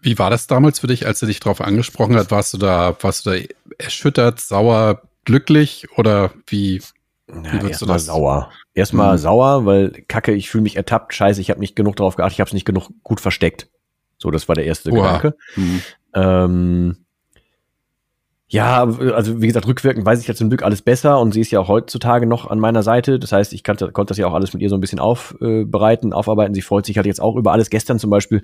Wie 0.01 0.17
war 0.17 0.29
das 0.29 0.47
damals 0.47 0.79
für 0.79 0.87
dich, 0.87 1.05
als 1.05 1.21
er 1.21 1.27
dich 1.27 1.39
darauf 1.39 1.61
angesprochen 1.61 2.15
hat? 2.15 2.31
Warst 2.31 2.53
du 2.53 2.57
da, 2.57 2.95
warst 3.01 3.25
du 3.25 3.31
da 3.31 3.45
erschüttert, 3.77 4.39
sauer, 4.39 5.01
glücklich 5.23 5.87
oder 5.97 6.31
wie? 6.47 6.81
Du 7.27 7.67
erstmal 7.67 7.99
sauer. 7.99 8.51
Erstmal 8.73 9.13
Mhm. 9.13 9.21
sauer, 9.21 9.65
weil 9.65 10.03
Kacke, 10.07 10.33
ich 10.33 10.49
fühle 10.49 10.61
mich 10.63 10.75
ertappt, 10.75 11.13
scheiße, 11.13 11.41
ich 11.41 11.49
habe 11.49 11.59
nicht 11.59 11.75
genug 11.75 11.95
darauf 11.95 12.15
geachtet, 12.15 12.33
ich 12.35 12.39
habe 12.39 12.49
es 12.49 12.53
nicht 12.53 12.65
genug 12.65 12.89
gut 13.03 13.19
versteckt. 13.19 13.69
So, 14.17 14.31
das 14.31 14.47
war 14.47 14.55
der 14.55 14.65
erste 14.65 14.91
Oha. 14.91 15.17
Gedanke. 15.17 15.37
Hm. 15.55 15.81
Ähm, 16.13 17.04
ja, 18.47 18.83
also 18.83 19.41
wie 19.41 19.47
gesagt, 19.47 19.65
rückwirkend 19.65 20.05
weiß 20.05 20.21
ich 20.21 20.27
ja 20.27 20.35
zum 20.35 20.49
Glück 20.49 20.61
alles 20.61 20.83
besser 20.83 21.19
und 21.19 21.33
sie 21.33 21.41
ist 21.41 21.49
ja 21.49 21.59
auch 21.59 21.67
heutzutage 21.67 22.27
noch 22.27 22.47
an 22.47 22.59
meiner 22.59 22.83
Seite. 22.83 23.17
Das 23.17 23.31
heißt, 23.31 23.53
ich 23.53 23.63
kannte, 23.63 23.91
konnte 23.91 24.11
das 24.11 24.19
ja 24.19 24.27
auch 24.27 24.35
alles 24.35 24.53
mit 24.53 24.61
ihr 24.61 24.69
so 24.69 24.75
ein 24.75 24.81
bisschen 24.81 24.99
aufbereiten, 24.99 26.13
aufarbeiten. 26.13 26.53
Sie 26.53 26.61
freut 26.61 26.85
sich 26.85 26.97
halt 26.97 27.07
jetzt 27.07 27.19
auch 27.19 27.37
über 27.37 27.53
alles. 27.53 27.71
Gestern 27.71 27.97
zum 27.97 28.11
Beispiel, 28.11 28.43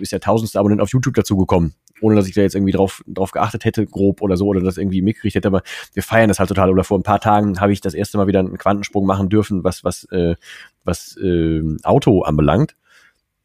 ist 0.00 0.12
ja 0.12 0.20
tausendste 0.20 0.58
Abonnent 0.58 0.80
auf 0.80 0.90
YouTube 0.90 1.14
dazu 1.14 1.36
gekommen, 1.36 1.74
ohne 2.00 2.16
dass 2.16 2.28
ich 2.28 2.34
da 2.34 2.40
jetzt 2.40 2.54
irgendwie 2.54 2.72
drauf, 2.72 3.02
drauf 3.06 3.32
geachtet 3.32 3.66
hätte, 3.66 3.86
grob 3.86 4.22
oder 4.22 4.38
so, 4.38 4.46
oder 4.46 4.62
das 4.62 4.78
irgendwie 4.78 5.02
mitgekriegt 5.02 5.34
hätte. 5.34 5.48
Aber 5.48 5.62
wir 5.92 6.02
feiern 6.02 6.28
das 6.28 6.38
halt 6.38 6.48
total. 6.48 6.70
Oder 6.70 6.84
vor 6.84 6.98
ein 6.98 7.02
paar 7.02 7.20
Tagen 7.20 7.60
habe 7.60 7.74
ich 7.74 7.82
das 7.82 7.92
erste 7.92 8.16
Mal 8.16 8.26
wieder 8.26 8.40
einen 8.40 8.56
Quantensprung 8.56 9.04
machen 9.04 9.28
dürfen, 9.28 9.64
was, 9.64 9.84
was, 9.84 10.04
äh, 10.12 10.34
was 10.84 11.18
äh, 11.18 11.60
Auto 11.82 12.22
anbelangt. 12.22 12.74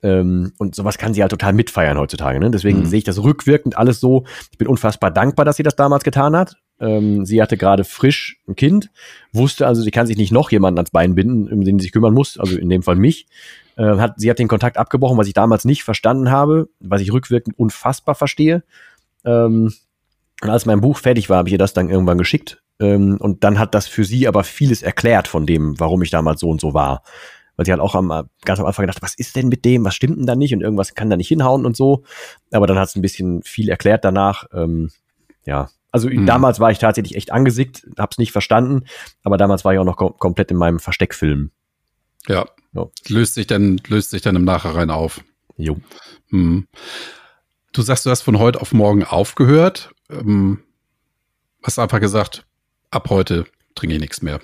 Ähm, 0.05 0.51
und 0.59 0.75
sowas 0.75 0.99
kann 0.99 1.15
sie 1.15 1.21
halt 1.23 1.31
total 1.31 1.53
mitfeiern 1.53 1.97
heutzutage. 1.97 2.39
Ne? 2.39 2.51
Deswegen 2.51 2.81
Mhm. 2.81 2.85
sehe 2.85 2.99
ich 2.99 3.03
das 3.03 3.23
rückwirkend 3.23 3.75
alles 3.75 3.99
so. 3.99 4.25
Ich 4.51 4.59
bin 4.59 4.67
unfassbar 4.67 5.09
dankbar, 5.09 5.45
dass 5.45 5.57
sie 5.57 5.63
das 5.63 5.75
damals 5.75 6.03
getan 6.03 6.35
hat. 6.35 6.57
Ähm, 6.79 7.25
sie 7.25 7.41
hatte 7.41 7.57
gerade 7.57 7.83
frisch 7.85 8.37
ein 8.47 8.55
Kind, 8.55 8.91
wusste 9.31 9.65
also, 9.65 9.81
sie 9.81 9.91
kann 9.91 10.05
sich 10.05 10.17
nicht 10.17 10.31
noch 10.31 10.51
jemanden 10.51 10.77
ans 10.77 10.91
Bein 10.91 11.15
binden, 11.15 11.51
um 11.51 11.63
den 11.63 11.79
sie 11.79 11.83
sich 11.83 11.91
kümmern 11.91 12.13
muss, 12.13 12.37
also 12.37 12.55
in 12.57 12.69
dem 12.69 12.83
Fall 12.83 12.97
mich. 12.97 13.25
Äh, 13.77 13.97
hat, 13.97 14.15
sie 14.17 14.29
hat 14.29 14.37
den 14.37 14.47
Kontakt 14.49 14.77
abgebrochen, 14.77 15.17
was 15.17 15.27
ich 15.27 15.33
damals 15.33 15.65
nicht 15.65 15.83
verstanden 15.83 16.29
habe, 16.29 16.69
was 16.79 17.01
ich 17.01 17.11
rückwirkend 17.11 17.57
unfassbar 17.57 18.13
verstehe. 18.13 18.63
Ähm, 19.25 19.73
und 20.41 20.49
als 20.49 20.65
mein 20.67 20.81
Buch 20.81 20.97
fertig 20.99 21.29
war, 21.29 21.37
habe 21.37 21.49
ich 21.49 21.53
ihr 21.53 21.57
das 21.57 21.73
dann 21.73 21.89
irgendwann 21.89 22.17
geschickt. 22.17 22.61
Ähm, 22.79 23.17
und 23.19 23.43
dann 23.43 23.57
hat 23.57 23.73
das 23.73 23.87
für 23.87 24.03
sie 24.03 24.27
aber 24.27 24.43
vieles 24.43 24.83
erklärt 24.83 25.27
von 25.29 25.45
dem, 25.45 25.79
warum 25.79 26.01
ich 26.03 26.11
damals 26.11 26.41
so 26.41 26.49
und 26.49 26.59
so 26.61 26.73
war. 26.73 27.03
Weil 27.55 27.65
sie 27.65 27.73
hat 27.73 27.79
auch 27.79 27.95
am, 27.95 28.09
ganz 28.43 28.59
am 28.59 28.65
Anfang 28.65 28.83
gedacht, 28.85 29.01
was 29.01 29.15
ist 29.15 29.35
denn 29.35 29.47
mit 29.47 29.63
dem, 29.65 29.85
was 29.85 29.95
stimmt 29.95 30.17
denn 30.17 30.25
da 30.25 30.35
nicht 30.35 30.53
und 30.53 30.61
irgendwas 30.61 30.93
kann 30.93 31.09
da 31.09 31.15
nicht 31.17 31.27
hinhauen 31.29 31.65
und 31.65 31.77
so. 31.77 32.03
Aber 32.51 32.67
dann 32.67 32.77
hat 32.77 32.89
es 32.89 32.95
ein 32.95 33.01
bisschen 33.01 33.41
viel 33.43 33.69
erklärt 33.69 34.03
danach. 34.03 34.45
Ähm, 34.53 34.91
ja, 35.45 35.69
also 35.91 36.09
Mhm. 36.09 36.25
damals 36.25 36.59
war 36.59 36.71
ich 36.71 36.79
tatsächlich 36.79 37.15
echt 37.15 37.31
angesickt, 37.31 37.87
hab's 37.97 38.17
nicht 38.17 38.33
verstanden, 38.33 38.83
aber 39.23 39.37
damals 39.37 39.63
war 39.63 39.73
ich 39.73 39.79
auch 39.79 39.85
noch 39.85 39.95
kom 39.95 40.17
komplett 40.17 40.51
in 40.51 40.57
meinem 40.57 40.79
Versteckfilm. 40.79 41.51
Ja. 42.27 42.45
Ja. 42.73 42.87
Löst 43.07 43.35
sich 43.35 43.47
dann, 43.47 43.79
löst 43.87 44.09
sich 44.09 44.21
dann 44.21 44.35
im 44.35 44.43
Nachhinein 44.43 44.89
auf. 44.89 45.21
Jo. 45.55 45.77
Hm. 46.31 46.67
Du 47.71 47.81
sagst, 47.81 48.05
du 48.05 48.09
hast 48.09 48.21
von 48.23 48.39
heute 48.39 48.59
auf 48.59 48.73
morgen 48.73 49.05
aufgehört. 49.05 49.91
Ähm, 50.09 50.59
hast 51.63 51.79
einfach 51.79 52.01
gesagt, 52.01 52.45
ab 52.91 53.09
heute 53.09 53.45
trinke 53.75 53.95
ich 53.95 54.01
nichts 54.01 54.21
mehr. 54.21 54.41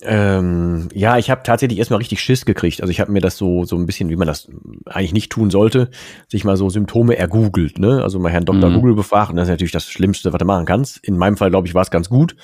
Ähm, 0.00 0.88
ja, 0.94 1.18
ich 1.18 1.28
habe 1.28 1.42
tatsächlich 1.42 1.78
erstmal 1.78 1.98
richtig 1.98 2.20
Schiss 2.20 2.44
gekriegt. 2.44 2.82
Also 2.82 2.90
ich 2.90 3.00
habe 3.00 3.10
mir 3.10 3.20
das 3.20 3.36
so 3.36 3.64
so 3.64 3.76
ein 3.76 3.86
bisschen, 3.86 4.10
wie 4.10 4.16
man 4.16 4.28
das 4.28 4.48
eigentlich 4.86 5.12
nicht 5.12 5.32
tun 5.32 5.50
sollte, 5.50 5.90
sich 6.28 6.44
mal 6.44 6.56
so 6.56 6.70
Symptome 6.70 7.16
ergoogelt, 7.16 7.78
ne? 7.78 8.02
Also 8.02 8.20
mal 8.20 8.30
Herrn 8.30 8.44
Dr. 8.44 8.70
Mhm. 8.70 8.74
Google 8.74 8.94
befragt 8.94 9.30
und 9.30 9.36
das 9.36 9.48
ist 9.48 9.50
natürlich 9.50 9.72
das 9.72 9.86
Schlimmste, 9.86 10.32
was 10.32 10.38
du 10.38 10.44
machen 10.44 10.66
kannst. 10.66 10.98
In 10.98 11.18
meinem 11.18 11.36
Fall, 11.36 11.50
glaube 11.50 11.66
ich, 11.66 11.74
war 11.74 11.82
es 11.82 11.90
ganz 11.90 12.08
gut. 12.08 12.36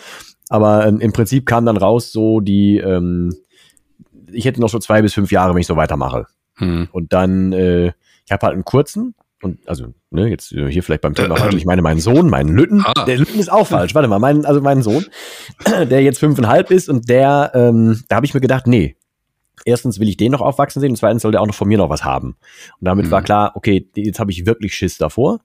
Aber 0.48 0.86
ähm, 0.86 1.00
im 1.00 1.12
Prinzip 1.12 1.46
kam 1.46 1.64
dann 1.64 1.76
raus 1.76 2.10
so 2.10 2.40
die, 2.40 2.78
ähm, 2.78 3.32
ich 4.32 4.44
hätte 4.44 4.60
noch 4.60 4.68
so 4.68 4.80
zwei 4.80 5.00
bis 5.00 5.14
fünf 5.14 5.30
Jahre, 5.30 5.54
wenn 5.54 5.60
ich 5.60 5.66
so 5.66 5.76
weitermache. 5.76 6.26
Hm. 6.56 6.88
Und 6.90 7.12
dann, 7.12 7.52
äh, 7.52 7.92
ich 8.26 8.32
habe 8.32 8.46
halt 8.46 8.54
einen 8.54 8.64
kurzen 8.64 9.14
und 9.44 9.68
also, 9.68 9.94
ne, 10.10 10.28
jetzt 10.28 10.52
äh, 10.52 10.70
hier 10.70 10.82
vielleicht 10.82 11.02
beim 11.02 11.14
Thema 11.14 11.36
Ähm. 11.36 11.36
falsch. 11.36 11.54
Ich 11.54 11.66
meine, 11.66 11.82
meinen 11.82 12.00
Sohn, 12.00 12.28
meinen 12.30 12.54
Lütten, 12.54 12.82
Ah. 12.84 13.04
der 13.04 13.18
Lütten 13.18 13.38
ist 13.38 13.52
auch 13.52 13.66
falsch. 13.66 13.94
Warte 13.94 14.08
mal, 14.08 14.18
mein, 14.18 14.44
also 14.44 14.60
meinen 14.60 14.82
Sohn, 14.82 15.04
der 15.66 16.02
jetzt 16.02 16.18
fünfeinhalb 16.18 16.70
ist 16.70 16.88
und 16.88 17.08
der, 17.08 17.52
ähm, 17.54 18.02
da 18.08 18.16
habe 18.16 18.26
ich 18.26 18.34
mir 18.34 18.40
gedacht, 18.40 18.66
nee, 18.66 18.96
erstens 19.64 20.00
will 20.00 20.08
ich 20.08 20.16
den 20.16 20.32
noch 20.32 20.40
aufwachsen 20.40 20.80
sehen 20.80 20.90
und 20.90 20.96
zweitens 20.96 21.22
soll 21.22 21.32
der 21.32 21.40
auch 21.40 21.46
noch 21.46 21.54
von 21.54 21.68
mir 21.68 21.78
noch 21.78 21.90
was 21.90 22.04
haben. 22.04 22.36
Und 22.80 22.84
damit 22.86 23.06
mhm. 23.06 23.10
war 23.10 23.22
klar, 23.22 23.52
okay, 23.54 23.88
jetzt 23.94 24.18
habe 24.18 24.30
ich 24.30 24.46
wirklich 24.46 24.74
Schiss 24.74 24.98
davor. 24.98 25.40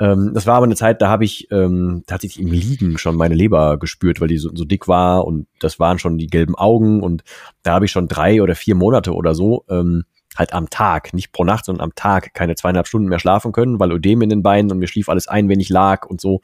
Ähm, 0.00 0.30
das 0.32 0.46
war 0.46 0.56
aber 0.56 0.66
eine 0.66 0.76
Zeit, 0.76 1.02
da 1.02 1.08
habe 1.08 1.24
ich 1.24 1.50
ähm, 1.50 2.04
tatsächlich 2.06 2.44
im 2.44 2.52
Liegen 2.52 2.98
schon 2.98 3.16
meine 3.16 3.34
Leber 3.34 3.78
gespürt, 3.78 4.20
weil 4.20 4.28
die 4.28 4.38
so, 4.38 4.50
so 4.54 4.64
dick 4.64 4.86
war 4.86 5.26
und 5.26 5.48
das 5.58 5.80
waren 5.80 5.98
schon 5.98 6.18
die 6.18 6.28
gelben 6.28 6.54
Augen 6.54 7.02
und 7.02 7.24
da 7.62 7.74
habe 7.74 7.84
ich 7.84 7.90
schon 7.90 8.06
drei 8.06 8.42
oder 8.42 8.54
vier 8.54 8.76
Monate 8.76 9.12
oder 9.12 9.34
so 9.34 9.64
ähm, 9.68 10.04
halt 10.36 10.52
am 10.52 10.70
Tag, 10.70 11.14
nicht 11.14 11.32
pro 11.32 11.44
Nacht, 11.44 11.64
sondern 11.64 11.84
am 11.84 11.94
Tag 11.94 12.34
keine 12.34 12.54
zweieinhalb 12.54 12.86
Stunden 12.86 13.08
mehr 13.08 13.18
schlafen 13.18 13.52
können, 13.52 13.80
weil 13.80 13.92
Ödem 13.92 14.22
in 14.22 14.28
den 14.28 14.42
Beinen 14.42 14.70
und 14.70 14.78
mir 14.78 14.86
schlief 14.86 15.08
alles 15.08 15.28
ein, 15.28 15.48
wenn 15.48 15.60
ich 15.60 15.68
lag 15.68 16.06
und 16.06 16.20
so. 16.20 16.40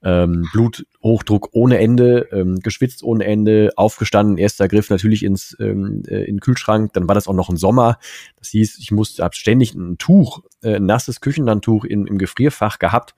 Ähm, 0.00 0.46
Bluthochdruck 0.52 1.48
ohne 1.52 1.78
Ende, 1.78 2.28
ähm, 2.30 2.60
geschwitzt 2.60 3.02
ohne 3.02 3.24
Ende, 3.24 3.70
aufgestanden, 3.76 4.38
erster 4.38 4.68
Griff 4.68 4.90
natürlich 4.90 5.24
ins 5.24 5.56
ähm, 5.58 6.02
äh, 6.06 6.20
in 6.20 6.36
den 6.36 6.40
Kühlschrank, 6.40 6.92
dann 6.92 7.08
war 7.08 7.16
das 7.16 7.26
auch 7.26 7.34
noch 7.34 7.48
ein 7.48 7.56
Sommer. 7.56 7.98
Das 8.36 8.50
hieß, 8.50 8.78
ich 8.78 8.92
musste 8.92 9.24
hab 9.24 9.34
ständig 9.34 9.74
ein 9.74 9.98
Tuch, 9.98 10.42
äh, 10.62 10.76
ein 10.76 10.86
nasses 10.86 11.20
Küchenlandtuch 11.20 11.84
in, 11.84 12.06
im 12.06 12.18
Gefrierfach 12.18 12.78
gehabt, 12.78 13.16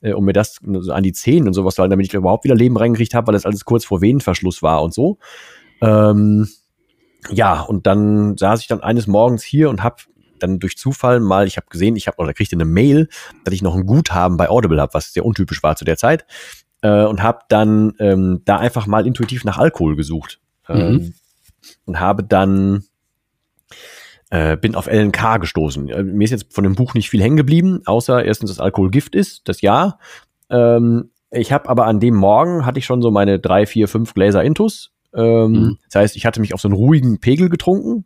äh, 0.00 0.14
um 0.14 0.24
mir 0.24 0.32
das 0.32 0.60
an 0.88 1.02
die 1.02 1.12
Zehen 1.12 1.46
und 1.46 1.52
sowas 1.52 1.74
zu 1.74 1.82
halten, 1.82 1.90
damit 1.90 2.06
ich 2.06 2.14
überhaupt 2.14 2.44
wieder 2.44 2.54
Leben 2.54 2.78
reingekriegt 2.78 3.12
habe, 3.12 3.26
weil 3.26 3.34
das 3.34 3.44
alles 3.44 3.66
kurz 3.66 3.84
vor 3.84 4.00
Venenverschluss 4.00 4.62
war 4.62 4.82
und 4.82 4.94
so. 4.94 5.18
Ähm, 5.82 6.48
ja, 7.30 7.60
und 7.60 7.86
dann 7.86 8.36
saß 8.36 8.60
ich 8.60 8.66
dann 8.66 8.82
eines 8.82 9.06
Morgens 9.06 9.42
hier 9.42 9.70
und 9.70 9.82
habe 9.82 9.96
dann 10.38 10.58
durch 10.58 10.76
Zufall 10.76 11.20
mal, 11.20 11.46
ich 11.46 11.56
habe 11.56 11.68
gesehen, 11.70 11.96
ich 11.96 12.08
habe 12.08 12.18
oder 12.18 12.34
kriegte 12.34 12.56
eine 12.56 12.64
Mail, 12.64 13.08
dass 13.44 13.54
ich 13.54 13.62
noch 13.62 13.76
ein 13.76 13.86
Guthaben 13.86 14.36
bei 14.36 14.48
Audible 14.48 14.80
habe, 14.80 14.94
was 14.94 15.12
sehr 15.12 15.24
untypisch 15.24 15.62
war 15.62 15.76
zu 15.76 15.84
der 15.84 15.96
Zeit. 15.96 16.26
Äh, 16.82 17.04
und 17.04 17.22
habe 17.22 17.40
dann 17.48 17.94
ähm, 18.00 18.42
da 18.44 18.58
einfach 18.58 18.86
mal 18.86 19.06
intuitiv 19.06 19.44
nach 19.44 19.58
Alkohol 19.58 19.94
gesucht. 19.94 20.40
Ähm, 20.68 20.92
mhm. 20.92 21.14
Und 21.84 22.00
habe 22.00 22.24
dann 22.24 22.84
äh, 24.30 24.56
bin 24.56 24.74
auf 24.74 24.86
LNK 24.86 25.40
gestoßen. 25.42 25.88
Äh, 25.90 26.02
mir 26.02 26.24
ist 26.24 26.30
jetzt 26.30 26.52
von 26.52 26.64
dem 26.64 26.74
Buch 26.74 26.94
nicht 26.94 27.10
viel 27.10 27.22
hängen 27.22 27.36
geblieben, 27.36 27.82
außer 27.84 28.24
erstens, 28.24 28.50
dass 28.50 28.60
Alkohol 28.60 28.90
Gift 28.90 29.14
ist, 29.14 29.46
das 29.48 29.60
ja. 29.60 29.98
Ähm, 30.50 31.10
ich 31.30 31.52
habe 31.52 31.68
aber 31.68 31.86
an 31.86 32.00
dem 32.00 32.14
Morgen 32.14 32.66
hatte 32.66 32.78
ich 32.78 32.84
schon 32.84 33.02
so 33.02 33.10
meine 33.10 33.38
drei, 33.38 33.66
vier, 33.66 33.88
fünf 33.88 34.14
Gläser 34.14 34.42
Intus. 34.42 34.91
Ähm, 35.14 35.52
mhm. 35.52 35.78
Das 35.90 36.00
heißt, 36.02 36.16
ich 36.16 36.26
hatte 36.26 36.40
mich 36.40 36.54
auf 36.54 36.60
so 36.60 36.68
einen 36.68 36.76
ruhigen 36.76 37.20
Pegel 37.20 37.48
getrunken, 37.48 38.04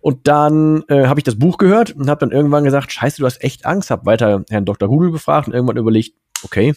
und 0.00 0.26
dann 0.28 0.82
äh, 0.88 1.06
habe 1.06 1.20
ich 1.20 1.24
das 1.24 1.38
Buch 1.38 1.58
gehört 1.58 1.92
und 1.92 2.08
habe 2.08 2.20
dann 2.20 2.30
irgendwann 2.30 2.64
gesagt, 2.64 2.90
scheiße, 2.90 3.20
du 3.20 3.26
hast 3.26 3.42
echt 3.44 3.66
Angst, 3.66 3.90
habe 3.90 4.06
weiter 4.06 4.44
Herrn 4.48 4.64
Dr. 4.64 4.88
Google 4.88 5.10
befragt 5.10 5.48
und 5.48 5.54
irgendwann 5.54 5.76
überlegt, 5.76 6.14
okay, 6.42 6.74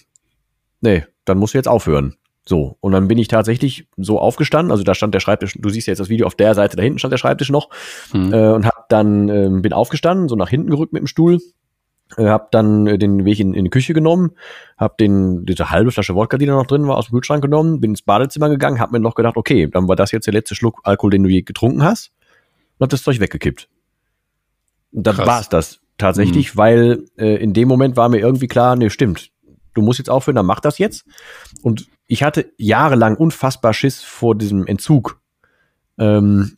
nee, 0.82 1.06
dann 1.26 1.38
musst 1.38 1.54
du 1.54 1.58
jetzt 1.58 1.70
aufhören. 1.70 2.16
So, 2.46 2.76
und 2.82 2.92
dann 2.92 3.08
bin 3.08 3.18
ich 3.18 3.30
tatsächlich 3.30 3.88
so 3.96 4.20
aufgestanden, 4.20 4.72
also 4.72 4.84
da 4.84 4.94
stand 4.94 5.16
der 5.16 5.22
Schreibtisch, 5.22 5.58
du 5.58 5.70
siehst 5.70 5.88
ja 5.88 5.92
jetzt 5.92 6.00
das 6.00 6.10
Video 6.10 6.28
auf 6.28 6.36
der 6.36 6.56
Seite, 6.56 6.76
da 6.76 6.84
hinten 6.84 7.00
stand 7.00 7.14
der 7.14 7.18
Schreibtisch 7.18 7.50
noch 7.50 7.70
mhm. 8.12 8.34
äh, 8.34 8.52
und 8.52 8.66
hab 8.66 8.90
dann, 8.90 9.30
äh, 9.30 9.50
bin 9.50 9.72
aufgestanden, 9.72 10.28
so 10.28 10.36
nach 10.36 10.50
hinten 10.50 10.70
gerückt 10.70 10.92
mit 10.92 11.02
dem 11.02 11.08
Stuhl, 11.08 11.40
äh, 12.18 12.28
hab 12.28 12.52
dann 12.52 12.88
äh, 12.88 12.98
den 12.98 13.26
Weg 13.26 13.40
in, 13.40 13.54
in 13.54 13.66
die 13.66 13.70
Küche 13.70 13.94
genommen, 13.94 14.32
hab 14.78 14.98
den, 14.98 15.46
diese 15.46 15.70
halbe 15.70 15.92
Flasche 15.92 16.16
Wodka, 16.16 16.38
die 16.38 16.46
da 16.46 16.54
noch 16.54 16.68
drin 16.68 16.88
war, 16.88 16.98
aus 16.98 17.08
dem 17.08 17.14
Kühlschrank 17.14 17.42
genommen, 17.42 17.80
bin 17.80 17.92
ins 17.92 18.02
Badezimmer 18.02 18.50
gegangen, 18.50 18.80
hab 18.80 18.92
mir 18.92 19.00
noch 19.00 19.16
gedacht, 19.16 19.38
okay, 19.38 19.68
dann 19.68 19.88
war 19.88 19.96
das 19.96 20.12
jetzt 20.12 20.26
der 20.28 20.34
letzte 20.34 20.56
Schluck 20.56 20.82
Alkohol, 20.84 21.12
den 21.12 21.24
du 21.24 21.30
je 21.30 21.42
getrunken 21.42 21.84
hast 21.84 22.12
und 22.78 22.86
hab 22.86 22.90
das 22.90 23.04
Zeug 23.04 23.20
weggekippt. 23.20 23.70
Und 24.92 25.08
dann 25.08 25.18
war 25.18 25.40
es 25.40 25.50
das 25.50 25.80
tatsächlich, 25.98 26.54
mhm. 26.54 26.58
weil 26.58 27.06
äh, 27.18 27.36
in 27.36 27.54
dem 27.54 27.68
Moment 27.68 27.98
war 27.98 28.10
mir 28.10 28.20
irgendwie 28.20 28.48
klar, 28.48 28.76
nee, 28.76 28.90
stimmt, 28.90 29.32
du 29.74 29.82
musst 29.82 30.00
jetzt 30.00 30.10
aufhören, 30.10 30.36
dann 30.36 30.46
mach 30.46 30.60
das 30.60 30.78
jetzt. 30.78 31.06
Und 31.62 31.88
ich 32.08 32.24
hatte 32.24 32.52
jahrelang 32.58 33.16
unfassbar 33.16 33.74
Schiss 33.74 34.04
vor 34.04 34.36
diesem 34.36 34.68
Entzug. 34.68 35.20
Ähm, 36.00 36.58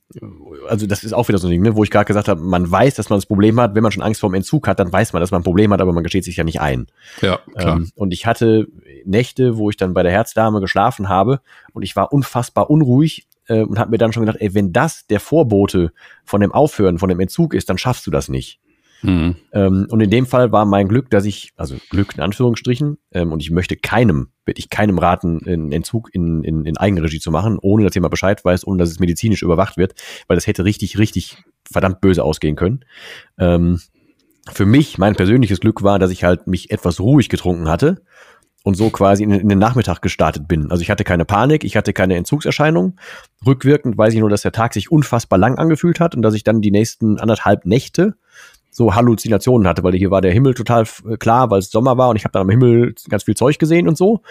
also 0.70 0.88
das 0.88 1.04
ist 1.04 1.14
auch 1.14 1.28
wieder 1.28 1.38
so 1.38 1.48
ein 1.48 1.52
Ding, 1.52 1.62
ne, 1.62 1.76
wo 1.76 1.84
ich 1.84 1.92
gerade 1.92 2.06
gesagt 2.06 2.28
habe, 2.28 2.42
man 2.42 2.70
weiß, 2.70 2.96
dass 2.96 3.10
man 3.10 3.18
das 3.18 3.26
Problem 3.26 3.60
hat. 3.60 3.76
Wenn 3.76 3.84
man 3.84 3.92
schon 3.92 4.04
Angst 4.04 4.22
vor 4.22 4.30
dem 4.30 4.36
Entzug 4.36 4.68
hat, 4.68 4.80
dann 4.80 4.92
weiß 4.92 5.14
man, 5.14 5.20
dass 5.20 5.32
man 5.32 5.42
ein 5.42 5.44
Problem 5.44 5.74
hat, 5.74 5.82
aber 5.82 5.94
man 5.94 6.04
gesteht 6.04 6.24
sich 6.24 6.38
ja 6.38 6.44
nicht 6.44 6.62
ein. 6.62 6.88
Ja, 7.22 7.40
klar. 7.56 7.78
Ähm, 7.78 7.92
und 7.96 8.14
ich 8.14 8.26
hatte 8.26 8.68
Nächte, 9.04 9.58
wo 9.58 9.70
ich 9.70 9.78
dann 9.78 9.94
bei 9.94 10.04
der 10.04 10.12
Herzdame 10.12 10.62
geschlafen 10.62 11.10
habe 11.10 11.42
und 11.74 11.84
ich 11.84 11.96
war 11.96 12.14
unfassbar 12.14 12.70
unruhig 12.70 13.28
äh, 13.48 13.62
und 13.62 13.78
habe 13.78 13.92
mir 13.92 13.98
dann 13.98 14.14
schon 14.14 14.26
gedacht, 14.26 14.42
ey, 14.42 14.54
wenn 14.54 14.72
das 14.72 15.06
der 15.08 15.20
Vorbote 15.20 15.92
von 16.24 16.42
dem 16.42 16.52
Aufhören, 16.52 16.98
von 16.98 17.10
dem 17.10 17.20
Entzug 17.20 17.54
ist, 17.54 17.70
dann 17.70 17.78
schaffst 17.78 18.08
du 18.08 18.12
das 18.12 18.30
nicht. 18.30 18.60
Mhm. 19.06 19.36
Ähm, 19.54 19.88
und 19.90 20.02
in 20.02 20.10
dem 20.10 20.26
Fall 20.26 20.52
war 20.52 20.66
mein 20.66 20.88
Glück, 20.88 21.10
dass 21.10 21.26
ich, 21.26 21.54
also 21.56 21.76
Glück 21.90 22.16
in 22.16 22.22
Anführungsstrichen, 22.22 22.98
ähm, 23.12 23.32
und 23.32 23.42
ich 23.42 23.52
möchte 23.52 23.76
keinem, 23.76 24.30
würde 24.46 24.60
ich 24.60 24.70
keinem 24.70 24.98
raten, 24.98 25.42
einen 25.46 25.72
Entzug 25.72 26.10
in, 26.14 26.44
in, 26.44 26.66
in 26.66 26.78
Eigenregie 26.78 27.20
zu 27.20 27.32
machen, 27.32 27.58
ohne 27.62 27.84
dass 27.84 27.96
jemand 27.96 28.12
Bescheid 28.12 28.44
weiß, 28.44 28.66
ohne 28.66 28.80
dass 28.80 28.90
es 28.90 29.00
medizinisch 29.00 29.44
überwacht 29.44 29.78
wird, 29.78 29.94
weil 30.28 30.36
das 30.36 30.48
hätte 30.48 30.66
richtig, 30.66 30.98
richtig 30.98 31.38
verdammt 31.70 32.02
böse 32.02 32.24
ausgehen 32.24 32.56
können. 32.56 32.86
Ähm, 33.38 33.80
für 34.52 34.66
mich, 34.66 34.98
mein 34.98 35.16
persönliches 35.16 35.60
Glück 35.60 35.84
war, 35.84 36.00
dass 36.00 36.12
ich 36.12 36.24
halt 36.24 36.48
mich 36.48 36.72
etwas 36.72 37.00
ruhig 37.00 37.30
getrunken 37.30 37.68
hatte 37.68 38.02
und 38.66 38.76
so 38.76 38.90
quasi 38.90 39.24
in, 39.24 39.32
in, 39.32 39.48
den 39.48 39.60
Nachmittag 39.60 40.02
gestartet 40.02 40.48
bin. 40.48 40.72
Also 40.72 40.82
ich 40.82 40.90
hatte 40.90 41.04
keine 41.04 41.24
Panik, 41.24 41.64
ich 41.64 41.78
hatte 41.78 41.94
keine 41.94 42.16
Entzugserscheinung. 42.16 43.00
Rückwirkend 43.46 43.96
weiß 43.96 44.14
ich 44.14 44.20
nur, 44.20 44.30
dass 44.30 44.42
der 44.42 44.52
Tag 44.52 44.74
sich 44.74 44.92
unfassbar 44.92 45.38
lang 45.38 45.58
angefühlt 45.58 46.00
hat 46.00 46.16
und 46.16 46.24
dass 46.24 46.34
ich 46.34 46.44
dann 46.44 46.62
die 46.62 46.72
nächsten 46.72 47.20
anderthalb 47.20 47.66
Nächte 47.66 48.16
so 48.76 48.94
Halluzinationen 48.94 49.68
hatte, 49.68 49.84
weil 49.84 49.94
hier 49.94 50.12
war 50.12 50.20
der 50.20 50.34
Himmel 50.34 50.54
total 50.54 50.86
äh, 51.10 51.16
klar, 51.16 51.50
weil 51.50 51.60
es 51.60 51.72
Sommer 51.72 51.98
war 51.98 52.10
und 52.10 52.18
ich 52.18 52.26
habe 52.26 52.34
dann 52.34 52.42
am 52.42 52.50
Himmel 52.50 52.94
ganz 53.10 53.24
viel 53.24 53.36
Zeug 53.36 53.58
gesehen 53.58 53.88
und 53.88 53.98
so. 53.98 54.22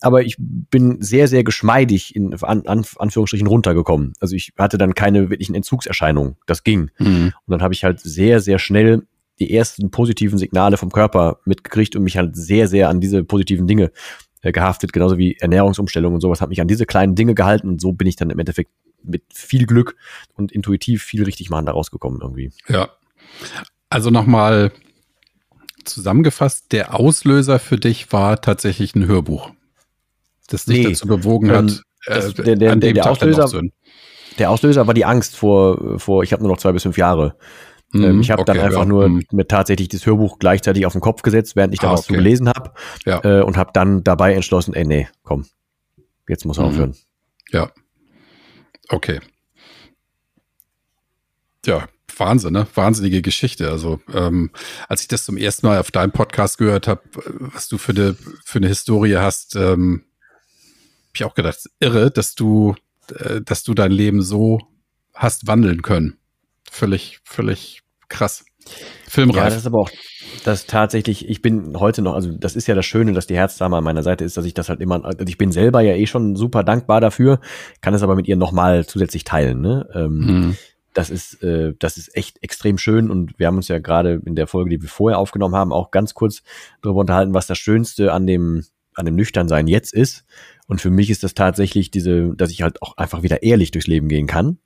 Aber 0.00 0.22
ich 0.22 0.36
bin 0.38 1.02
sehr, 1.02 1.28
sehr 1.28 1.44
geschmeidig 1.44 2.16
in 2.16 2.34
an, 2.42 2.66
an, 2.66 2.86
Anführungsstrichen 2.96 3.46
runtergekommen. 3.46 4.14
Also 4.18 4.34
ich 4.34 4.54
hatte 4.56 4.78
dann 4.78 4.94
keine 4.94 5.28
wirklichen 5.28 5.54
Entzugserscheinungen. 5.54 6.36
Das 6.46 6.64
ging. 6.64 6.90
Mhm. 6.98 7.34
Und 7.46 7.50
dann 7.50 7.60
habe 7.60 7.74
ich 7.74 7.84
halt 7.84 8.00
sehr, 8.00 8.40
sehr 8.40 8.58
schnell 8.58 9.06
die 9.38 9.54
ersten 9.54 9.90
positiven 9.90 10.38
Signale 10.38 10.78
vom 10.78 10.90
Körper 10.90 11.40
mitgekriegt 11.44 11.94
und 11.96 12.04
mich 12.04 12.16
halt 12.16 12.34
sehr, 12.36 12.68
sehr 12.68 12.88
an 12.88 13.00
diese 13.00 13.22
positiven 13.22 13.66
Dinge 13.66 13.92
äh, 14.40 14.52
gehaftet, 14.52 14.94
genauso 14.94 15.18
wie 15.18 15.36
Ernährungsumstellung 15.36 16.14
und 16.14 16.22
sowas, 16.22 16.40
hat 16.40 16.48
mich 16.48 16.62
an 16.62 16.68
diese 16.68 16.86
kleinen 16.86 17.14
Dinge 17.14 17.34
gehalten 17.34 17.68
und 17.68 17.82
so 17.82 17.92
bin 17.92 18.08
ich 18.08 18.16
dann 18.16 18.30
im 18.30 18.38
Endeffekt 18.38 18.70
mit 19.02 19.24
viel 19.34 19.66
Glück 19.66 19.96
und 20.34 20.52
intuitiv 20.52 21.02
viel 21.02 21.24
richtig 21.24 21.50
machen 21.50 21.66
da 21.66 21.72
rausgekommen 21.72 22.20
irgendwie. 22.22 22.50
Ja. 22.68 22.88
Also 23.90 24.10
nochmal 24.10 24.72
zusammengefasst, 25.84 26.72
der 26.72 26.94
Auslöser 26.94 27.58
für 27.58 27.76
dich 27.76 28.12
war 28.12 28.40
tatsächlich 28.40 28.94
ein 28.94 29.06
Hörbuch, 29.06 29.50
das 30.48 30.64
dich 30.64 30.78
nee, 30.78 30.92
dazu 30.92 31.08
bewogen 31.08 31.50
ähm, 31.50 31.56
hat. 31.56 31.82
Das, 32.06 32.38
äh, 32.38 32.42
der, 32.44 32.56
der, 32.56 32.76
der, 32.76 32.92
der 32.92 33.10
Auslöser, 33.10 33.62
der 34.38 34.50
Auslöser 34.50 34.86
war 34.86 34.94
die 34.94 35.04
Angst 35.04 35.36
vor, 35.36 35.98
vor 35.98 36.22
ich 36.22 36.32
habe 36.32 36.42
nur 36.42 36.52
noch 36.52 36.58
zwei 36.58 36.72
bis 36.72 36.84
fünf 36.84 36.96
Jahre. 36.96 37.36
Ähm, 37.92 38.16
mhm, 38.16 38.20
ich 38.20 38.30
habe 38.30 38.42
okay, 38.42 38.52
dann 38.52 38.64
einfach 38.64 38.82
ja. 38.82 38.86
nur 38.86 39.08
mhm. 39.08 39.24
mir 39.32 39.48
tatsächlich 39.48 39.88
das 39.88 40.06
Hörbuch 40.06 40.38
gleichzeitig 40.38 40.86
auf 40.86 40.92
den 40.92 41.00
Kopf 41.00 41.22
gesetzt, 41.22 41.56
während 41.56 41.74
ich 41.74 41.80
da 41.80 41.88
ah, 41.88 41.92
was 41.94 42.00
okay. 42.00 42.06
zu 42.08 42.12
gelesen 42.14 42.48
habe. 42.48 42.72
Ja. 43.04 43.24
Äh, 43.24 43.42
und 43.42 43.56
habe 43.56 43.70
dann 43.74 44.04
dabei 44.04 44.34
entschlossen, 44.34 44.74
ey, 44.74 44.84
nee, 44.84 45.08
komm, 45.24 45.46
jetzt 46.28 46.44
muss 46.44 46.58
er 46.58 46.64
mhm. 46.64 46.68
aufhören. 46.68 46.96
Ja. 47.50 47.70
Okay. 48.88 49.20
Ja, 51.66 51.88
Wahnsinn, 52.20 52.52
ne? 52.52 52.66
Wahnsinnige 52.74 53.22
Geschichte. 53.22 53.70
Also, 53.70 54.00
ähm, 54.12 54.50
als 54.88 55.02
ich 55.02 55.08
das 55.08 55.24
zum 55.24 55.36
ersten 55.36 55.66
Mal 55.66 55.78
auf 55.78 55.90
deinem 55.90 56.12
Podcast 56.12 56.58
gehört 56.58 56.86
habe, 56.86 57.02
was 57.38 57.68
du 57.68 57.78
für 57.78 57.92
eine, 57.92 58.16
für 58.44 58.58
eine 58.58 58.68
Historie 58.68 59.16
hast, 59.16 59.56
ähm, 59.56 60.04
habe 60.04 61.14
ich 61.14 61.24
auch 61.24 61.34
gedacht, 61.34 61.58
irre, 61.80 62.10
dass 62.10 62.34
du, 62.34 62.76
äh, 63.12 63.40
dass 63.40 63.64
du 63.64 63.74
dein 63.74 63.90
Leben 63.90 64.22
so 64.22 64.60
hast 65.14 65.46
wandeln 65.48 65.82
können 65.82 66.20
völlig, 66.70 67.18
völlig 67.24 67.82
krass. 68.08 68.44
Filmreif. 69.08 69.36
Ja, 69.36 69.44
das 69.44 69.56
ist 69.56 69.66
aber 69.66 69.80
auch 69.80 69.90
das 70.44 70.66
tatsächlich, 70.66 71.28
ich 71.28 71.42
bin 71.42 71.78
heute 71.78 72.02
noch, 72.02 72.14
also 72.14 72.30
das 72.30 72.56
ist 72.56 72.66
ja 72.66 72.74
das 72.74 72.86
Schöne, 72.86 73.12
dass 73.12 73.26
die 73.26 73.36
Herzdame 73.36 73.76
an 73.76 73.84
meiner 73.84 74.02
Seite 74.02 74.24
ist, 74.24 74.36
dass 74.36 74.44
ich 74.44 74.54
das 74.54 74.68
halt 74.68 74.80
immer, 74.80 75.04
also 75.04 75.18
ich 75.26 75.38
bin 75.38 75.50
selber 75.52 75.80
ja 75.80 75.94
eh 75.94 76.06
schon 76.06 76.36
super 76.36 76.62
dankbar 76.62 77.00
dafür, 77.00 77.40
kann 77.80 77.94
es 77.94 78.02
aber 78.02 78.14
mit 78.14 78.28
ihr 78.28 78.36
nochmal 78.36 78.86
zusätzlich 78.86 79.24
teilen. 79.24 79.60
Ne? 79.60 79.88
Ähm, 79.94 80.18
mhm. 80.18 80.56
Das 80.94 81.10
ist, 81.10 81.42
äh, 81.42 81.74
das 81.78 81.96
ist 81.96 82.16
echt 82.16 82.42
extrem 82.42 82.78
schön 82.78 83.10
und 83.10 83.38
wir 83.38 83.46
haben 83.46 83.56
uns 83.56 83.68
ja 83.68 83.78
gerade 83.78 84.20
in 84.24 84.34
der 84.34 84.46
Folge, 84.46 84.70
die 84.70 84.82
wir 84.82 84.88
vorher 84.88 85.18
aufgenommen 85.18 85.54
haben, 85.54 85.72
auch 85.72 85.90
ganz 85.90 86.14
kurz 86.14 86.42
darüber 86.82 87.00
unterhalten, 87.00 87.34
was 87.34 87.46
das 87.46 87.58
Schönste 87.58 88.12
an 88.12 88.26
dem, 88.26 88.64
an 88.94 89.06
dem 89.06 89.14
Nüchternsein 89.14 89.68
jetzt 89.68 89.94
ist. 89.94 90.24
Und 90.66 90.80
für 90.80 90.90
mich 90.90 91.10
ist 91.10 91.22
das 91.22 91.34
tatsächlich 91.34 91.90
diese, 91.90 92.34
dass 92.34 92.50
ich 92.50 92.62
halt 92.62 92.82
auch 92.82 92.96
einfach 92.96 93.22
wieder 93.22 93.42
ehrlich 93.42 93.70
durchs 93.70 93.86
Leben 93.86 94.08
gehen 94.08 94.26
kann. 94.26 94.58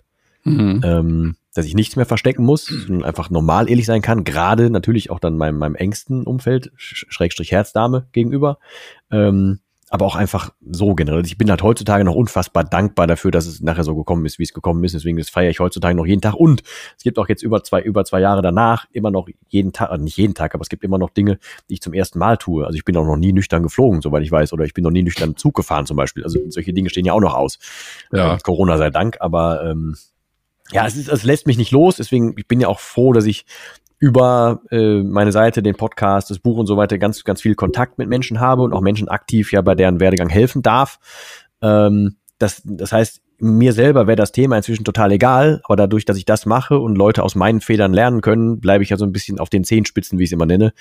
Mhm. 0.45 0.81
Ähm, 0.85 1.37
dass 1.55 1.67
ich 1.67 1.75
nichts 1.75 1.97
mehr 1.97 2.05
verstecken 2.05 2.45
muss 2.45 2.71
und 2.89 3.05
einfach 3.05 3.31
normal 3.31 3.71
ehrlich 3.71 3.87
sein 3.87 4.03
kann, 4.03 4.25
gerade 4.25 4.71
natürlich 4.71 5.11
auch 5.11 5.21
dann 5.21 5.37
meinem, 5.37 5.57
meinem 5.57 5.77
engsten 5.77 6.25
Umfeld, 6.25 6.73
Schrägstrich 6.77 7.53
Herzdame 7.53 8.09
gegenüber, 8.13 8.59
ähm, 9.11 9.61
aber 9.91 10.07
auch 10.07 10.17
einfach 10.17 10.51
so 10.69 10.95
generell. 10.95 11.25
Ich 11.25 11.39
bin 11.39 11.51
halt 11.51 11.63
heutzutage 11.63 12.05
noch 12.05 12.15
unfassbar 12.15 12.65
dankbar 12.65 13.07
dafür, 13.07 13.31
dass 13.31 13.47
es 13.47 13.61
nachher 13.61 13.85
so 13.85 13.95
gekommen 13.95 14.25
ist, 14.27 14.39
wie 14.39 14.43
es 14.43 14.53
gekommen 14.53 14.83
ist. 14.85 14.95
Deswegen 14.95 15.19
das 15.19 15.29
feiere 15.29 15.51
ich 15.51 15.61
heutzutage 15.61 15.95
noch 15.95 16.07
jeden 16.07 16.21
Tag. 16.21 16.35
Und 16.35 16.63
es 16.97 17.03
gibt 17.03 17.19
auch 17.19 17.29
jetzt 17.29 17.43
über 17.43 17.63
zwei, 17.63 17.81
über 17.81 18.05
zwei 18.05 18.21
Jahre 18.21 18.43
danach 18.43 18.87
immer 18.93 19.11
noch 19.11 19.29
jeden 19.49 19.73
Tag, 19.73 19.91
also 19.91 20.03
nicht 20.03 20.17
jeden 20.17 20.35
Tag, 20.35 20.55
aber 20.55 20.63
es 20.63 20.69
gibt 20.69 20.85
immer 20.85 20.99
noch 20.99 21.11
Dinge, 21.11 21.39
die 21.69 21.75
ich 21.75 21.81
zum 21.81 21.93
ersten 21.93 22.19
Mal 22.19 22.37
tue. 22.39 22.67
Also 22.67 22.77
ich 22.77 22.85
bin 22.85 22.97
auch 22.97 23.05
noch 23.05 23.17
nie 23.17 23.33
nüchtern 23.33 23.63
geflogen, 23.63 24.01
soweit 24.01 24.23
ich 24.23 24.33
weiß, 24.33 24.53
oder 24.53 24.65
ich 24.65 24.75
bin 24.75 24.85
noch 24.85 24.91
nie 24.91 25.03
nüchtern 25.03 25.37
Zug 25.37 25.55
gefahren 25.55 25.87
zum 25.87 25.97
Beispiel. 25.97 26.25
Also 26.25 26.39
solche 26.49 26.73
Dinge 26.73 26.91
stehen 26.91 27.05
ja 27.05 27.13
auch 27.13 27.21
noch 27.21 27.35
aus. 27.35 27.59
Ja. 28.13 28.35
Äh, 28.35 28.39
Corona 28.43 28.79
sei 28.79 28.91
Dank, 28.91 29.19
aber 29.21 29.65
ähm, 29.65 29.97
ja, 30.73 30.87
es, 30.87 30.97
ist, 30.97 31.09
es 31.09 31.25
lässt 31.25 31.47
mich 31.47 31.59
nicht 31.59 31.73
los, 31.73 31.97
deswegen 31.97 32.35
ich 32.39 32.49
bin 32.49 32.61
ja 32.61 32.69
auch 32.69 32.81
froh, 32.81 33.13
dass 33.13 33.27
ich 33.27 33.45
über 33.99 34.61
äh, 34.71 35.03
meine 35.03 35.33
Seite, 35.33 35.63
den 35.63 35.77
Podcast, 35.77 36.31
das 36.31 36.39
Buch 36.39 36.57
und 36.59 36.67
so 36.67 36.77
weiter 36.77 36.99
ganz, 36.99 37.25
ganz 37.25 37.41
viel 37.41 37.55
Kontakt 37.55 37.99
mit 37.99 38.09
Menschen 38.09 38.41
habe 38.41 38.63
und 38.63 38.73
auch 38.73 38.81
Menschen 38.81 39.09
aktiv 39.09 39.53
ja 39.53 39.61
bei 39.63 39.75
deren 39.75 40.01
Werdegang 40.01 40.29
helfen 40.29 40.63
darf. 40.63 40.99
Ähm, 41.63 42.17
das, 42.39 42.63
das 42.65 42.93
heißt, 42.93 43.23
mir 43.39 43.73
selber 43.73 44.07
wäre 44.07 44.17
das 44.17 44.33
Thema 44.33 44.57
inzwischen 44.57 44.85
total 44.85 45.13
egal, 45.13 45.61
aber 45.65 45.77
dadurch, 45.77 46.05
dass 46.05 46.17
ich 46.17 46.25
das 46.25 46.47
mache 46.47 46.79
und 46.79 46.97
Leute 46.97 47.23
aus 47.23 47.35
meinen 47.35 47.61
Fehlern 47.61 47.93
lernen 47.93 48.21
können, 48.21 48.61
bleibe 48.61 48.85
ich 48.85 48.91
ja 48.91 48.97
so 48.97 49.05
ein 49.05 49.13
bisschen 49.13 49.39
auf 49.39 49.51
den 49.51 49.65
Zehenspitzen, 49.65 50.19
wie 50.19 50.25
ich 50.25 50.29
es 50.29 50.33
immer 50.33 50.47
nenne, 50.47 50.73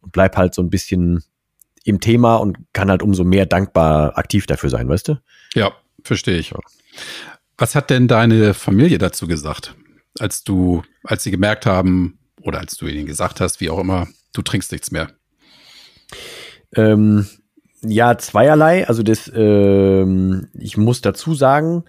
und 0.00 0.12
bleib 0.12 0.36
halt 0.36 0.54
so 0.54 0.62
ein 0.62 0.70
bisschen 0.70 1.24
im 1.84 2.00
Thema 2.00 2.36
und 2.36 2.58
kann 2.72 2.90
halt 2.90 3.02
umso 3.02 3.24
mehr 3.24 3.46
dankbar 3.46 4.16
aktiv 4.16 4.46
dafür 4.46 4.70
sein, 4.70 4.88
weißt 4.88 5.08
du? 5.08 5.18
Ja, 5.54 5.72
verstehe 6.04 6.38
ich. 6.38 6.54
Was 7.58 7.74
hat 7.74 7.90
denn 7.90 8.08
deine 8.08 8.54
Familie 8.54 8.98
dazu 8.98 9.26
gesagt, 9.26 9.74
als 10.18 10.44
du, 10.44 10.82
als 11.02 11.24
sie 11.24 11.30
gemerkt 11.30 11.66
haben, 11.66 12.18
oder 12.42 12.60
als 12.60 12.76
du 12.76 12.86
ihnen 12.86 13.06
gesagt 13.06 13.40
hast, 13.40 13.60
wie 13.60 13.70
auch 13.70 13.78
immer, 13.78 14.08
du 14.32 14.42
trinkst 14.42 14.72
nichts 14.72 14.90
mehr? 14.90 15.08
Ähm, 16.74 17.26
ja, 17.82 18.16
zweierlei. 18.18 18.86
Also 18.86 19.02
das, 19.02 19.30
ähm, 19.34 20.48
ich 20.54 20.76
muss 20.76 21.00
dazu 21.00 21.34
sagen, 21.34 21.84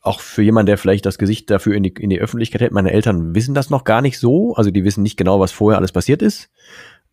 auch 0.00 0.20
für 0.20 0.42
jemanden, 0.42 0.66
der 0.66 0.78
vielleicht 0.78 1.06
das 1.06 1.18
Gesicht 1.18 1.50
dafür 1.50 1.74
in 1.74 1.82
die, 1.82 1.94
in 1.98 2.10
die 2.10 2.20
Öffentlichkeit 2.20 2.60
hält, 2.60 2.72
meine 2.72 2.92
Eltern 2.92 3.34
wissen 3.34 3.54
das 3.54 3.70
noch 3.70 3.84
gar 3.84 4.02
nicht 4.02 4.18
so. 4.18 4.54
Also 4.54 4.70
die 4.70 4.84
wissen 4.84 5.02
nicht 5.02 5.16
genau, 5.16 5.40
was 5.40 5.52
vorher 5.52 5.78
alles 5.78 5.92
passiert 5.92 6.22
ist. 6.22 6.50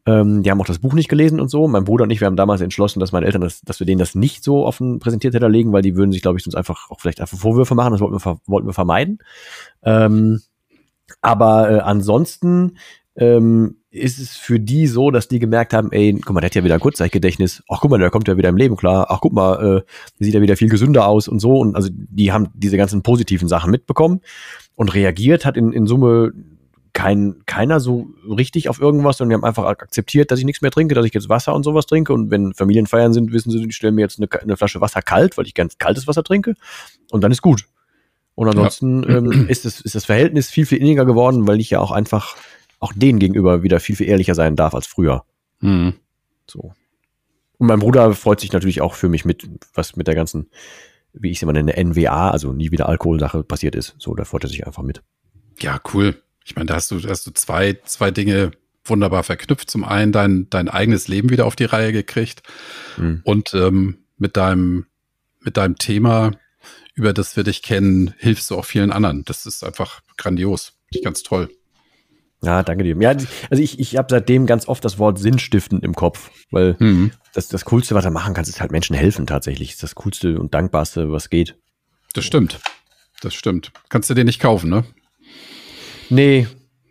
Ähm, 0.05 0.43
die 0.43 0.51
haben 0.51 0.60
auch 0.60 0.65
das 0.65 0.79
Buch 0.79 0.93
nicht 0.93 1.10
gelesen 1.10 1.39
und 1.39 1.50
so. 1.50 1.67
Mein 1.67 1.86
Bruder 1.86 2.03
und 2.03 2.10
ich, 2.10 2.20
wir 2.20 2.27
haben 2.27 2.36
damals 2.36 2.62
entschlossen, 2.62 3.00
dass 3.00 3.13
meine 3.13 3.25
Eltern 3.25 3.41
das, 3.41 3.62
dass 3.62 3.79
wir 3.79 3.88
denen 3.88 4.00
das 4.00 4.15
nicht 4.15 4.43
so 4.43 4.65
offen 4.65 5.00
präsentiert 5.00 5.34
hätten 5.34 5.51
legen, 5.51 5.72
weil 5.72 5.82
die 5.82 5.96
würden 5.96 6.12
sich, 6.12 6.22
glaube 6.22 6.38
ich, 6.38 6.43
sonst 6.43 6.55
einfach 6.55 6.91
auch 6.91 7.00
vielleicht 7.00 7.22
einfach 7.22 7.38
Vorwürfe 7.38 7.74
machen. 7.74 7.93
Das 7.93 8.01
wollten 8.01 8.13
wir, 8.13 8.38
wollten 8.46 8.67
wir 8.67 8.74
vermeiden. 8.74 9.20
Ähm, 9.84 10.41
aber 11.22 11.72
äh, 11.72 11.79
ansonsten 11.79 12.77
ähm, 13.15 13.77
ist 13.91 14.20
es 14.20 14.36
für 14.36 14.60
die 14.60 14.88
so, 14.88 15.12
dass 15.12 15.27
die 15.27 15.38
gemerkt 15.38 15.74
haben, 15.74 15.91
ey, 15.91 16.13
guck 16.13 16.34
mal, 16.34 16.41
der 16.41 16.48
hat 16.48 16.55
ja 16.55 16.63
wieder 16.63 16.74
ein 16.74 16.79
Kurzzeitgedächtnis. 16.79 17.63
Ach, 17.70 17.79
guck 17.79 17.91
mal, 17.91 18.00
der 18.00 18.10
kommt 18.10 18.27
ja 18.27 18.38
wieder 18.38 18.50
im 18.50 18.58
Leben 18.58 18.75
klar. 18.75 19.08
Ach, 19.10 19.20
guck 19.22 19.34
mal, 19.34 19.84
äh, 20.20 20.24
sieht 20.24 20.34
ja 20.34 20.41
wieder 20.41 20.58
viel 20.58 20.70
gesünder 20.70 21.08
aus 21.08 21.27
und 21.27 21.39
so. 21.39 21.60
Und 21.60 21.75
also 21.75 21.89
die 21.91 22.32
haben 22.32 22.48
diese 22.55 22.77
ganzen 22.77 23.03
positiven 23.03 23.48
Sachen 23.48 23.70
mitbekommen 23.70 24.22
und 24.75 24.93
reagiert 24.96 25.46
hat 25.46 25.58
in, 25.58 25.72
in 25.74 25.86
Summe 25.86 26.34
kein, 26.93 27.41
keiner 27.46 27.79
so 27.79 28.08
richtig 28.27 28.70
auf 28.70 28.79
irgendwas, 28.79 29.17
sondern 29.17 29.29
die 29.29 29.36
haben 29.36 29.48
einfach 29.48 29.65
akzeptiert, 29.65 30.32
dass 30.32 30.39
ich 30.39 30.46
nichts 30.46 30.62
mehr 30.62 30.72
trinke, 30.72 30.96
dass 30.96 31.05
ich 31.05 31.13
jetzt 31.13 31.29
Wasser 31.29 31.53
und 31.53 31.63
sowas 31.63 31.86
trinke. 31.86 32.13
Und 32.13 32.32
wenn 32.32 32.53
Familienfeiern 32.53 33.13
sind, 33.13 33.32
wissen 33.32 33.51
sie, 33.51 33.65
die 33.65 33.74
stellen 33.74 33.96
mir 33.96 34.01
jetzt 34.01 34.20
eine, 34.20 34.29
eine 34.41 34.58
Flasche 34.58 34.82
Wasser 34.82 35.01
kalt, 35.01 35.38
weil 35.38 35.46
ich 35.46 35.53
ganz 35.53 35.77
kaltes 35.77 36.08
Wasser 36.08 36.24
trinke. 36.24 36.55
Und 37.12 37.24
dann 37.24 37.32
ist 37.32 37.41
gut. 37.41 37.65
Und 38.36 38.48
ansonsten 38.48 39.04
ja. 39.04 39.18
ähm, 39.18 39.48
ist, 39.48 39.66
es, 39.66 39.82
ist 39.82 39.96
das 39.96 40.06
Verhältnis 40.06 40.50
viel, 40.50 40.66
viel 40.66 40.80
inniger 40.80 41.06
geworden, 41.06 41.48
weil 41.48 41.60
ich 41.60 41.70
ja 41.70 41.80
auch 41.80 41.92
einfach 41.92 42.36
auch 42.80 42.94
denen 42.94 43.20
gegenüber 43.20 43.63
wieder 43.63 43.80
viel, 43.80 43.96
viel 43.96 44.10
ehrlicher 44.10 44.36
sein 44.36 44.56
darf 44.56 44.74
als 44.74 44.88
früher. 44.88 45.24
Mhm. 45.62 45.94
So. 46.48 46.74
Und 47.58 47.68
mein 47.68 47.80
Bruder 47.80 48.13
freut 48.13 48.42
sich 48.42 48.52
natürlich 48.52 48.82
auch 48.82 48.96
für 48.96 49.08
mich 49.08 49.24
mit, 49.24 49.48
was 49.74 49.96
mit 49.96 50.08
der 50.08 50.16
ganzen, 50.16 50.50
wie 51.13 51.32
ich 51.32 51.38
es 51.38 51.44
immer 51.44 51.54
nenne, 51.54 51.82
NWA, 51.82 52.32
also 52.32 52.52
nie 52.52 52.72
wieder 52.72 52.90
Alkoholsache 52.90 53.44
passiert 53.44 53.75
ist. 53.75 53.96
So, 54.00 54.13
da 54.16 54.25
freut 54.25 54.44
er 54.44 54.50
sich 54.50 54.68
einfach 54.68 54.84
mit. 54.84 55.02
Ja, 55.60 55.80
cool. 55.94 56.22
Ich 56.44 56.56
meine, 56.56 56.66
da 56.66 56.75
hast 56.75 56.92
du, 56.92 57.00
da 57.00 57.10
hast 57.10 57.25
du 57.25 57.32
zwei, 57.32 57.80
zwei 57.86 58.12
Dinge 58.12 58.52
wunderbar 58.84 59.24
verknüpft. 59.24 59.70
Zum 59.70 59.84
einen 59.84 60.12
dein, 60.12 60.50
dein 60.50 60.68
eigenes 60.68 61.08
Leben 61.08 61.30
wieder 61.30 61.46
auf 61.46 61.56
die 61.56 61.63
Reihe 61.63 61.94
gekriegt 61.94 62.44
mhm. 62.98 63.22
und 63.24 63.54
ähm, 63.54 64.00
mit 64.18 64.36
deinem, 64.36 64.88
mit 65.40 65.58
deinem 65.58 65.78
Thema, 65.78 66.32
über 66.95 67.13
das 67.13 67.35
wir 67.35 67.43
dich 67.43 67.63
kennen, 67.63 68.13
hilfst 68.17 68.50
du 68.51 68.57
auch 68.57 68.65
vielen 68.65 68.91
anderen. 68.91 69.23
Das 69.25 69.45
ist 69.45 69.63
einfach 69.63 70.01
grandios. 70.17 70.73
Ganz 71.03 71.23
toll. 71.23 71.50
Ja, 72.43 72.62
danke 72.62 72.83
dir. 72.83 72.95
Ja, 73.00 73.15
also 73.50 73.63
ich, 73.63 73.79
ich 73.79 73.95
habe 73.95 74.07
seitdem 74.09 74.45
ganz 74.45 74.67
oft 74.67 74.83
das 74.83 75.00
Wort 75.00 75.17
sinnstiftend 75.17 75.83
im 75.83 75.95
Kopf, 75.95 76.29
weil 76.51 76.75
mhm. 76.77 77.12
das, 77.33 77.47
das 77.47 77.63
Coolste, 77.65 77.95
was 77.95 78.03
du 78.03 78.12
machen 78.12 78.33
kannst, 78.33 78.50
ist 78.50 78.59
halt 78.59 78.71
Menschen 78.71 78.95
helfen 78.95 79.25
tatsächlich. 79.25 79.69
Das 79.69 79.75
ist 79.75 79.84
das 79.84 79.95
Coolste 79.95 80.38
und 80.38 80.53
Dankbarste, 80.53 81.12
was 81.12 81.29
geht. 81.29 81.56
Das 82.13 82.25
stimmt. 82.25 82.60
Das 83.21 83.34
stimmt. 83.34 83.71
Kannst 83.88 84.10
du 84.10 84.13
dir 84.13 84.25
nicht 84.25 84.41
kaufen, 84.41 84.69
ne? 84.69 84.84
Nee. 86.10 86.47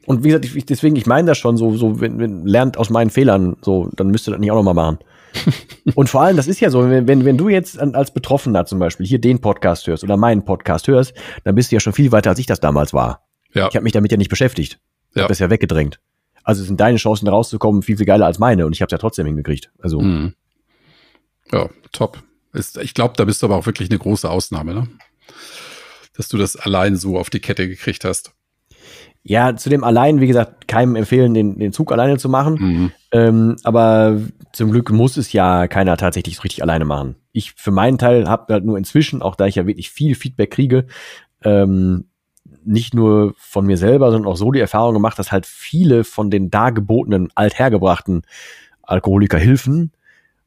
Und 0.07 0.25
wie 0.25 0.29
gesagt, 0.29 0.47
ich, 0.47 0.65
deswegen, 0.65 0.97
ich 0.97 1.07
meine 1.07 1.29
das 1.29 1.39
schon 1.39 1.59
so, 1.59 1.77
so 1.77 2.01
wenn, 2.01 2.19
wenn 2.19 2.47
lernt 2.47 2.79
aus 2.79 2.89
meinen 2.89 3.11
Fehlern, 3.11 3.57
so, 3.61 3.91
dann 3.95 4.09
müsst 4.09 4.27
ihr 4.27 4.33
das 4.33 4.41
nicht 4.41 4.51
auch 4.51 4.57
nochmal 4.57 4.75
machen. 4.75 4.99
und 5.95 6.09
vor 6.09 6.23
allem, 6.23 6.37
das 6.37 6.47
ist 6.47 6.61
ja 6.61 6.71
so, 6.71 6.89
wenn, 6.89 7.07
wenn, 7.07 7.25
wenn 7.25 7.39
du 7.39 7.49
jetzt 7.49 7.79
als 7.79 8.13
Betroffener 8.13 8.65
zum 8.67 8.79
Beispiel 8.79 9.07
hier 9.07 9.21
den 9.21 9.41
Podcast 9.41 9.87
hörst 9.87 10.05
oder 10.05 10.17
meinen 10.17 10.45
Podcast 10.45 10.89
hörst, 10.89 11.15
dann 11.45 11.55
bist 11.55 11.71
du 11.71 11.77
ja 11.77 11.81
schon 11.81 11.93
viel 11.93 12.13
weiter, 12.13 12.31
als 12.31 12.39
ich 12.39 12.47
das 12.47 12.61
damals 12.61 12.93
war. 12.93 13.27
Ja. 13.53 13.69
Ich 13.69 13.75
habe 13.75 13.85
mich 13.85 13.93
damit 13.93 14.11
ja 14.11 14.19
nicht 14.19 14.31
beschäftigt. 14.31 14.79
Ich 15.11 15.17
ja. 15.17 15.23
habe 15.23 15.31
das 15.31 15.39
ja 15.39 15.51
weggedrängt. 15.51 16.01
Also 16.45 16.65
sind 16.65 16.81
deine 16.81 16.99
Chancen 16.99 17.27
da 17.27 17.33
rauszukommen 17.33 17.83
viel, 17.83 17.97
viel 17.97 18.07
geiler 18.07 18.27
als 18.27 18.39
meine 18.39 18.67
und 18.67 18.73
ich 18.73 18.83
habe 18.83 18.89
es 18.89 18.93
ja 18.93 18.99
trotzdem 18.99 19.27
hingekriegt. 19.27 19.71
Also. 19.79 20.01
Mhm. 20.01 20.35
Ja, 21.53 21.69
top. 21.93 22.23
Ist, 22.53 22.77
ich 22.79 22.95
glaube, 22.95 23.15
da 23.17 23.25
bist 23.25 23.43
du 23.43 23.47
aber 23.47 23.57
auch 23.57 23.67
wirklich 23.67 23.91
eine 23.91 23.99
große 23.99 24.29
Ausnahme, 24.29 24.75
ne? 24.75 24.89
Dass 26.15 26.29
du 26.29 26.37
das 26.37 26.57
allein 26.57 26.97
so 26.97 27.19
auf 27.19 27.31
die 27.31 27.41
Kette 27.41 27.69
gekriegt 27.69 28.05
hast. 28.05 28.33
Ja, 29.25 29.55
zu 29.55 29.71
dem 29.71 29.85
allein, 29.85 30.21
wie 30.21 30.27
gesagt, 30.27 30.67
keinem 30.67 30.97
empfehlen, 30.97 31.33
den, 31.33 31.59
den 31.59 31.73
Zug 31.73 31.93
alleine 31.93 32.19
zu 32.19 32.29
machen. 32.29 32.55
Mhm. 32.55 32.93
Ähm, 33.13 33.57
aber 33.63 34.21
zum 34.53 34.73
Glück 34.73 34.91
muss 34.91 35.17
es 35.17 35.33
ja 35.33 35.69
keiner 35.69 35.97
tatsächlich 35.97 36.37
so 36.37 36.43
richtig 36.43 36.63
alleine 36.63 36.85
machen. 36.85 37.15
Ich 37.33 37.53
für 37.53 37.71
meinen 37.71 37.99
Teil 37.99 38.29
habe 38.29 38.53
halt 38.53 38.65
nur 38.65 38.77
inzwischen, 38.79 39.23
auch 39.23 39.37
da 39.37 39.47
ich 39.47 39.55
ja 39.55 39.67
wirklich 39.67 39.91
viel 39.91 40.17
Feedback 40.17 40.51
kriege, 40.51 40.87
ähm, 41.45 42.07
nicht 42.65 42.95
nur 42.95 43.35
von 43.37 43.67
mir 43.67 43.77
selber, 43.77 44.11
sondern 44.11 44.31
auch 44.31 44.37
so 44.37 44.51
die 44.51 44.61
Erfahrung 44.61 44.95
gemacht, 44.95 45.19
dass 45.19 45.33
halt 45.33 45.47
viele 45.47 46.05
von 46.05 46.31
den 46.31 46.51
dargebotenen, 46.51 47.29
althergebrachten 47.35 48.23
Alkoholikerhilfen 48.83 49.93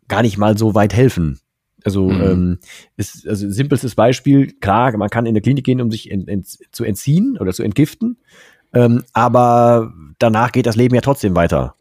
gar 0.07 0.21
nicht 0.21 0.38
mal 0.38 0.57
so 0.57 0.75
weit 0.75 0.93
helfen. 0.93 1.39
Also, 1.83 2.09
mhm. 2.09 2.21
ähm, 2.21 2.59
ist, 2.97 3.27
also 3.27 3.49
simpelstes 3.49 3.95
Beispiel, 3.95 4.51
klar, 4.59 4.95
man 4.97 5.09
kann 5.09 5.25
in 5.25 5.31
eine 5.31 5.41
Klinik 5.41 5.65
gehen, 5.65 5.81
um 5.81 5.91
sich 5.91 6.09
in, 6.09 6.27
in, 6.27 6.43
zu 6.43 6.83
entziehen 6.83 7.38
oder 7.39 7.53
zu 7.53 7.63
entgiften, 7.63 8.17
ähm, 8.75 9.03
aber 9.13 9.91
danach 10.19 10.51
geht 10.51 10.67
das 10.67 10.75
Leben 10.75 10.93
ja 10.93 11.01
trotzdem 11.01 11.35
weiter 11.35 11.75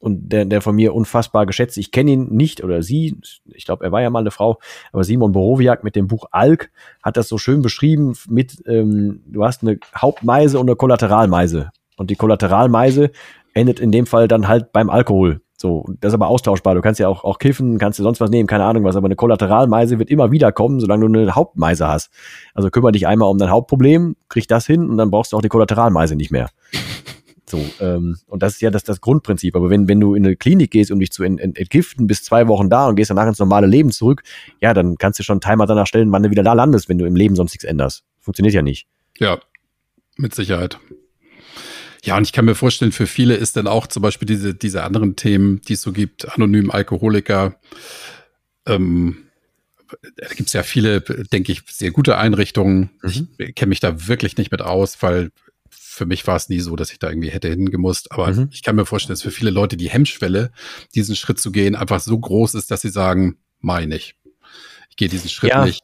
und 0.00 0.32
der, 0.32 0.44
der 0.44 0.60
von 0.60 0.76
mir 0.76 0.94
unfassbar 0.94 1.46
geschätzt. 1.46 1.76
Ich 1.76 1.90
kenne 1.90 2.12
ihn 2.12 2.28
nicht 2.30 2.62
oder 2.62 2.82
sie, 2.82 3.16
ich 3.52 3.64
glaube, 3.64 3.84
er 3.84 3.92
war 3.92 4.00
ja 4.00 4.10
mal 4.10 4.20
eine 4.20 4.30
Frau, 4.30 4.58
aber 4.92 5.04
Simon 5.04 5.32
Borowiak 5.32 5.84
mit 5.84 5.96
dem 5.96 6.06
Buch 6.06 6.26
Alk 6.30 6.70
hat 7.02 7.16
das 7.16 7.28
so 7.28 7.38
schön 7.38 7.62
beschrieben 7.62 8.16
mit, 8.28 8.62
ähm, 8.66 9.22
du 9.26 9.44
hast 9.44 9.62
eine 9.62 9.78
Hauptmeise 9.96 10.58
und 10.58 10.68
eine 10.68 10.76
Kollateralmeise. 10.76 11.70
Und 11.96 12.10
die 12.10 12.16
Kollateralmeise 12.16 13.10
endet 13.54 13.80
in 13.80 13.90
dem 13.90 14.06
Fall 14.06 14.28
dann 14.28 14.46
halt 14.46 14.72
beim 14.72 14.88
Alkohol. 14.88 15.40
So, 15.60 15.84
das 16.00 16.10
ist 16.10 16.14
aber 16.14 16.28
austauschbar. 16.28 16.76
Du 16.76 16.80
kannst 16.80 17.00
ja 17.00 17.08
auch, 17.08 17.24
auch 17.24 17.40
kiffen, 17.40 17.78
kannst 17.78 17.98
du 17.98 18.04
sonst 18.04 18.20
was 18.20 18.30
nehmen, 18.30 18.46
keine 18.46 18.64
Ahnung 18.64 18.84
was, 18.84 18.94
aber 18.94 19.06
eine 19.06 19.16
Kollateralmeise 19.16 19.98
wird 19.98 20.08
immer 20.08 20.30
wieder 20.30 20.52
kommen, 20.52 20.78
solange 20.78 21.10
du 21.10 21.18
eine 21.18 21.34
Hauptmeise 21.34 21.88
hast. 21.88 22.10
Also 22.54 22.70
kümmere 22.70 22.92
dich 22.92 23.08
einmal 23.08 23.28
um 23.28 23.38
dein 23.38 23.50
Hauptproblem, 23.50 24.14
krieg 24.28 24.46
das 24.46 24.66
hin 24.66 24.88
und 24.88 24.98
dann 24.98 25.10
brauchst 25.10 25.32
du 25.32 25.36
auch 25.36 25.42
die 25.42 25.48
Kollateralmeise 25.48 26.14
nicht 26.14 26.30
mehr. 26.30 26.48
So, 27.50 27.64
ähm, 27.80 28.18
und 28.26 28.42
das 28.42 28.54
ist 28.54 28.60
ja 28.60 28.70
das, 28.70 28.84
das 28.84 29.00
Grundprinzip. 29.00 29.56
Aber 29.56 29.70
wenn, 29.70 29.88
wenn 29.88 30.00
du 30.00 30.14
in 30.14 30.26
eine 30.26 30.36
Klinik 30.36 30.70
gehst, 30.70 30.90
um 30.90 31.00
dich 31.00 31.10
zu 31.12 31.22
ent, 31.22 31.40
ent, 31.40 31.56
entgiften, 31.56 32.06
bist 32.06 32.26
zwei 32.26 32.46
Wochen 32.46 32.68
da 32.68 32.86
und 32.86 32.96
gehst 32.96 33.10
danach 33.10 33.26
ins 33.26 33.38
normale 33.38 33.66
Leben 33.66 33.90
zurück, 33.90 34.22
ja, 34.60 34.74
dann 34.74 34.98
kannst 34.98 35.18
du 35.18 35.22
schon 35.22 35.36
einen 35.36 35.40
Timer 35.40 35.64
danach 35.64 35.86
stellen, 35.86 36.12
wann 36.12 36.22
du 36.22 36.30
wieder 36.30 36.42
da 36.42 36.52
landest, 36.52 36.90
wenn 36.90 36.98
du 36.98 37.06
im 37.06 37.16
Leben 37.16 37.36
sonst 37.36 37.52
nichts 37.52 37.64
änderst. 37.64 38.04
Funktioniert 38.20 38.54
ja 38.54 38.60
nicht. 38.60 38.86
Ja, 39.16 39.38
mit 40.16 40.34
Sicherheit. 40.34 40.78
Ja, 42.04 42.16
und 42.16 42.24
ich 42.24 42.32
kann 42.32 42.44
mir 42.44 42.54
vorstellen, 42.54 42.92
für 42.92 43.06
viele 43.06 43.34
ist 43.34 43.56
dann 43.56 43.66
auch 43.66 43.86
zum 43.86 44.02
Beispiel 44.02 44.26
diese, 44.26 44.54
diese 44.54 44.84
anderen 44.84 45.16
Themen, 45.16 45.60
die 45.62 45.74
es 45.74 45.82
so 45.82 45.92
gibt, 45.92 46.32
anonym 46.32 46.70
Alkoholiker, 46.70 47.56
ähm, 48.66 49.28
da 50.16 50.28
gibt 50.28 50.48
es 50.48 50.52
ja 50.52 50.62
viele, 50.62 51.00
denke 51.00 51.52
ich, 51.52 51.62
sehr 51.66 51.90
gute 51.90 52.18
Einrichtungen. 52.18 52.90
Mhm. 53.02 53.28
Ich 53.38 53.54
kenne 53.54 53.70
mich 53.70 53.80
da 53.80 54.06
wirklich 54.06 54.36
nicht 54.36 54.50
mit 54.50 54.62
aus, 54.62 54.98
weil 55.00 55.30
für 55.70 56.06
mich 56.06 56.26
war 56.26 56.36
es 56.36 56.48
nie 56.48 56.60
so, 56.60 56.76
dass 56.76 56.92
ich 56.92 56.98
da 56.98 57.08
irgendwie 57.08 57.30
hätte 57.30 57.48
hingemusst. 57.48 58.12
Aber 58.12 58.32
mhm. 58.32 58.50
ich 58.52 58.62
kann 58.62 58.76
mir 58.76 58.86
vorstellen, 58.86 59.14
dass 59.14 59.22
für 59.22 59.30
viele 59.30 59.50
Leute 59.50 59.76
die 59.76 59.90
Hemmschwelle, 59.90 60.52
diesen 60.94 61.16
Schritt 61.16 61.40
zu 61.40 61.50
gehen, 61.50 61.74
einfach 61.74 62.00
so 62.00 62.18
groß 62.18 62.54
ist, 62.54 62.70
dass 62.70 62.82
sie 62.82 62.90
sagen, 62.90 63.38
meine 63.60 63.96
ich. 63.96 64.14
Ich 64.90 64.96
gehe 64.96 65.08
diesen 65.08 65.30
Schritt 65.30 65.50
ja. 65.50 65.64
nicht. 65.64 65.82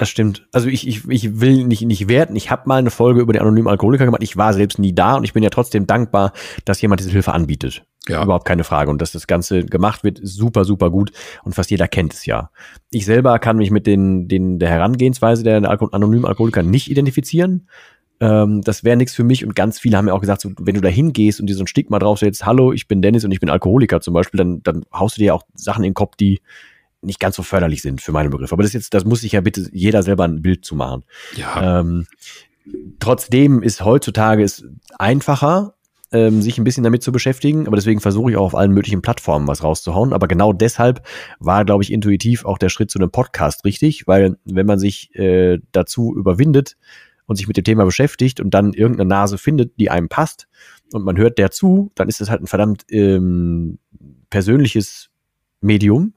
Das 0.00 0.08
stimmt. 0.08 0.46
Also 0.50 0.70
ich, 0.70 0.88
ich, 0.88 1.06
ich 1.10 1.40
will 1.40 1.66
nicht, 1.66 1.82
nicht 1.82 2.08
werten. 2.08 2.34
Ich 2.34 2.50
habe 2.50 2.62
mal 2.64 2.76
eine 2.76 2.90
Folge 2.90 3.20
über 3.20 3.34
den 3.34 3.42
anonymen 3.42 3.68
Alkoholiker 3.68 4.06
gemacht. 4.06 4.22
Ich 4.22 4.34
war 4.34 4.54
selbst 4.54 4.78
nie 4.78 4.94
da 4.94 5.16
und 5.16 5.24
ich 5.24 5.34
bin 5.34 5.42
ja 5.42 5.50
trotzdem 5.50 5.86
dankbar, 5.86 6.32
dass 6.64 6.80
jemand 6.80 7.00
diese 7.00 7.10
Hilfe 7.10 7.34
anbietet. 7.34 7.84
Ja. 8.08 8.24
Überhaupt 8.24 8.46
keine 8.46 8.64
Frage. 8.64 8.90
Und 8.90 9.02
dass 9.02 9.12
das 9.12 9.26
Ganze 9.26 9.62
gemacht 9.66 10.02
wird, 10.02 10.18
super, 10.22 10.64
super 10.64 10.88
gut. 10.90 11.12
Und 11.44 11.54
fast 11.54 11.70
jeder 11.70 11.86
kennt 11.86 12.14
es 12.14 12.24
ja. 12.24 12.48
Ich 12.90 13.04
selber 13.04 13.38
kann 13.40 13.58
mich 13.58 13.70
mit 13.70 13.86
den, 13.86 14.26
den, 14.26 14.58
der 14.58 14.70
Herangehensweise 14.70 15.42
der 15.42 15.56
anonymen 15.92 16.24
Alkoholiker 16.24 16.62
nicht 16.62 16.90
identifizieren 16.90 17.68
ähm, 18.22 18.60
das 18.60 18.84
wäre 18.84 18.96
nichts 18.96 19.14
für 19.14 19.24
mich. 19.24 19.44
Und 19.44 19.54
ganz 19.54 19.78
viele 19.78 19.96
haben 19.96 20.06
ja 20.06 20.14
auch 20.14 20.20
gesagt, 20.20 20.42
so, 20.42 20.50
wenn 20.58 20.74
du 20.74 20.80
da 20.80 20.90
hingehst 20.90 21.40
und 21.40 21.46
dir 21.46 21.54
so 21.54 21.64
ein 21.64 21.66
Stigma 21.66 21.98
draufsetzt, 21.98 22.44
hallo, 22.44 22.72
ich 22.72 22.86
bin 22.86 23.00
Dennis 23.02 23.24
und 23.24 23.32
ich 23.32 23.40
bin 23.40 23.48
Alkoholiker 23.48 24.00
zum 24.00 24.14
Beispiel, 24.14 24.38
dann, 24.38 24.62
dann 24.62 24.84
haust 24.92 25.16
du 25.16 25.22
dir 25.22 25.34
auch 25.34 25.42
Sachen 25.54 25.84
in 25.84 25.90
den 25.90 25.94
Kopf, 25.94 26.16
die 26.16 26.40
nicht 27.02 27.20
ganz 27.20 27.36
so 27.36 27.42
förderlich 27.42 27.82
sind 27.82 28.00
für 28.00 28.12
meine 28.12 28.30
Begriffe. 28.30 28.54
Aber 28.54 28.62
das 28.62 28.72
jetzt, 28.72 28.94
das 28.94 29.04
muss 29.04 29.20
sich 29.20 29.32
ja 29.32 29.40
bitte 29.40 29.68
jeder 29.72 30.02
selber 30.02 30.24
ein 30.24 30.42
Bild 30.42 30.64
zu 30.64 30.74
machen. 30.74 31.04
Ja. 31.34 31.80
Ähm, 31.80 32.06
trotzdem 32.98 33.62
ist 33.62 33.84
heutzutage 33.84 34.42
es 34.42 34.64
einfacher, 34.98 35.74
ähm, 36.12 36.42
sich 36.42 36.58
ein 36.58 36.64
bisschen 36.64 36.84
damit 36.84 37.02
zu 37.02 37.12
beschäftigen. 37.12 37.66
Aber 37.66 37.76
deswegen 37.76 38.00
versuche 38.00 38.30
ich 38.30 38.36
auch 38.36 38.46
auf 38.46 38.54
allen 38.54 38.72
möglichen 38.72 39.02
Plattformen 39.02 39.48
was 39.48 39.62
rauszuhauen. 39.62 40.12
Aber 40.12 40.28
genau 40.28 40.52
deshalb 40.52 41.06
war, 41.38 41.64
glaube 41.64 41.82
ich, 41.82 41.92
intuitiv 41.92 42.44
auch 42.44 42.58
der 42.58 42.68
Schritt 42.68 42.90
zu 42.90 42.98
einem 42.98 43.10
Podcast 43.10 43.64
richtig, 43.64 44.06
weil 44.06 44.36
wenn 44.44 44.66
man 44.66 44.78
sich 44.78 45.14
äh, 45.14 45.58
dazu 45.72 46.14
überwindet 46.14 46.76
und 47.26 47.36
sich 47.36 47.46
mit 47.46 47.56
dem 47.56 47.64
Thema 47.64 47.84
beschäftigt 47.84 48.40
und 48.40 48.52
dann 48.52 48.72
irgendeine 48.72 49.08
Nase 49.08 49.38
findet, 49.38 49.78
die 49.78 49.90
einem 49.90 50.08
passt 50.08 50.48
und 50.92 51.04
man 51.04 51.16
hört 51.16 51.38
der 51.38 51.50
zu, 51.50 51.92
dann 51.94 52.08
ist 52.08 52.20
es 52.20 52.28
halt 52.28 52.42
ein 52.42 52.48
verdammt 52.48 52.84
ähm, 52.90 53.78
persönliches 54.30 55.10
Medium 55.60 56.14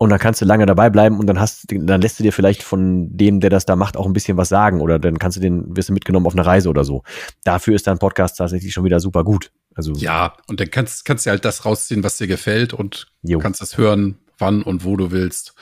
und 0.00 0.08
dann 0.08 0.18
kannst 0.18 0.40
du 0.40 0.46
lange 0.46 0.64
dabei 0.64 0.88
bleiben 0.88 1.18
und 1.18 1.26
dann 1.26 1.38
hast, 1.38 1.66
dann 1.68 2.00
lässt 2.00 2.18
du 2.18 2.22
dir 2.22 2.32
vielleicht 2.32 2.62
von 2.62 3.14
dem, 3.14 3.40
der 3.40 3.50
das 3.50 3.66
da 3.66 3.76
macht, 3.76 3.98
auch 3.98 4.06
ein 4.06 4.14
bisschen 4.14 4.38
was 4.38 4.48
sagen 4.48 4.80
oder 4.80 4.98
dann 4.98 5.18
kannst 5.18 5.36
du 5.36 5.42
den, 5.42 5.76
wirst 5.76 5.90
du 5.90 5.92
mitgenommen 5.92 6.26
auf 6.26 6.32
eine 6.32 6.46
Reise 6.46 6.70
oder 6.70 6.84
so. 6.84 7.02
Dafür 7.44 7.74
ist 7.74 7.86
dein 7.86 7.98
Podcast 7.98 8.38
tatsächlich 8.38 8.72
schon 8.72 8.84
wieder 8.84 8.98
super 8.98 9.24
gut. 9.24 9.52
Also 9.74 9.92
ja, 9.92 10.34
und 10.46 10.58
dann 10.58 10.70
kannst, 10.70 11.04
kannst 11.04 11.26
du 11.26 11.30
halt 11.30 11.44
das 11.44 11.66
rausziehen, 11.66 12.02
was 12.02 12.16
dir 12.16 12.28
gefällt 12.28 12.72
und 12.72 13.08
jo. 13.22 13.40
kannst 13.40 13.60
es 13.60 13.76
hören, 13.76 14.16
wann 14.38 14.62
und 14.62 14.86
wo 14.86 14.96
du 14.96 15.10
willst. 15.10 15.54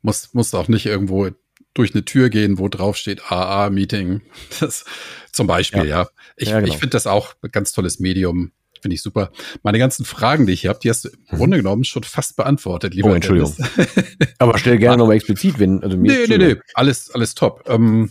Musst, 0.00 0.34
musst 0.34 0.54
auch 0.54 0.68
nicht 0.68 0.86
irgendwo 0.86 1.28
durch 1.74 1.92
eine 1.92 2.06
Tür 2.06 2.30
gehen, 2.30 2.58
wo 2.58 2.68
drauf 2.68 2.96
steht 2.96 3.30
AA-Meeting. 3.30 4.22
Zum 5.32 5.46
Beispiel, 5.46 5.84
ja. 5.84 6.04
ja. 6.04 6.08
Ich, 6.36 6.48
ja, 6.48 6.60
genau. 6.60 6.72
ich 6.72 6.78
finde 6.78 6.92
das 6.92 7.06
auch 7.06 7.34
ein 7.42 7.50
ganz 7.50 7.72
tolles 7.72 8.00
Medium. 8.00 8.52
Finde 8.82 8.96
ich 8.96 9.02
super. 9.02 9.30
Meine 9.62 9.78
ganzen 9.78 10.04
Fragen, 10.04 10.44
die 10.44 10.52
ich 10.52 10.66
habe, 10.66 10.80
die 10.80 10.90
hast 10.90 11.04
du 11.04 11.08
im 11.08 11.18
mhm. 11.30 11.36
Grunde 11.36 11.56
genommen 11.58 11.84
schon 11.84 12.02
fast 12.02 12.36
beantwortet, 12.36 12.94
lieber 12.94 13.10
Oh, 13.10 13.14
Entschuldigung. 13.14 13.54
Aber 14.38 14.58
stell 14.58 14.76
gerne 14.76 14.96
nochmal 14.96 15.14
explizit, 15.14 15.60
wenn. 15.60 15.84
Also 15.84 15.96
mir 15.96 16.26
nee, 16.26 16.36
nee, 16.36 16.54
nee. 16.54 16.60
Alles, 16.74 17.12
alles 17.12 17.36
top. 17.36 17.62
Ähm, 17.68 18.10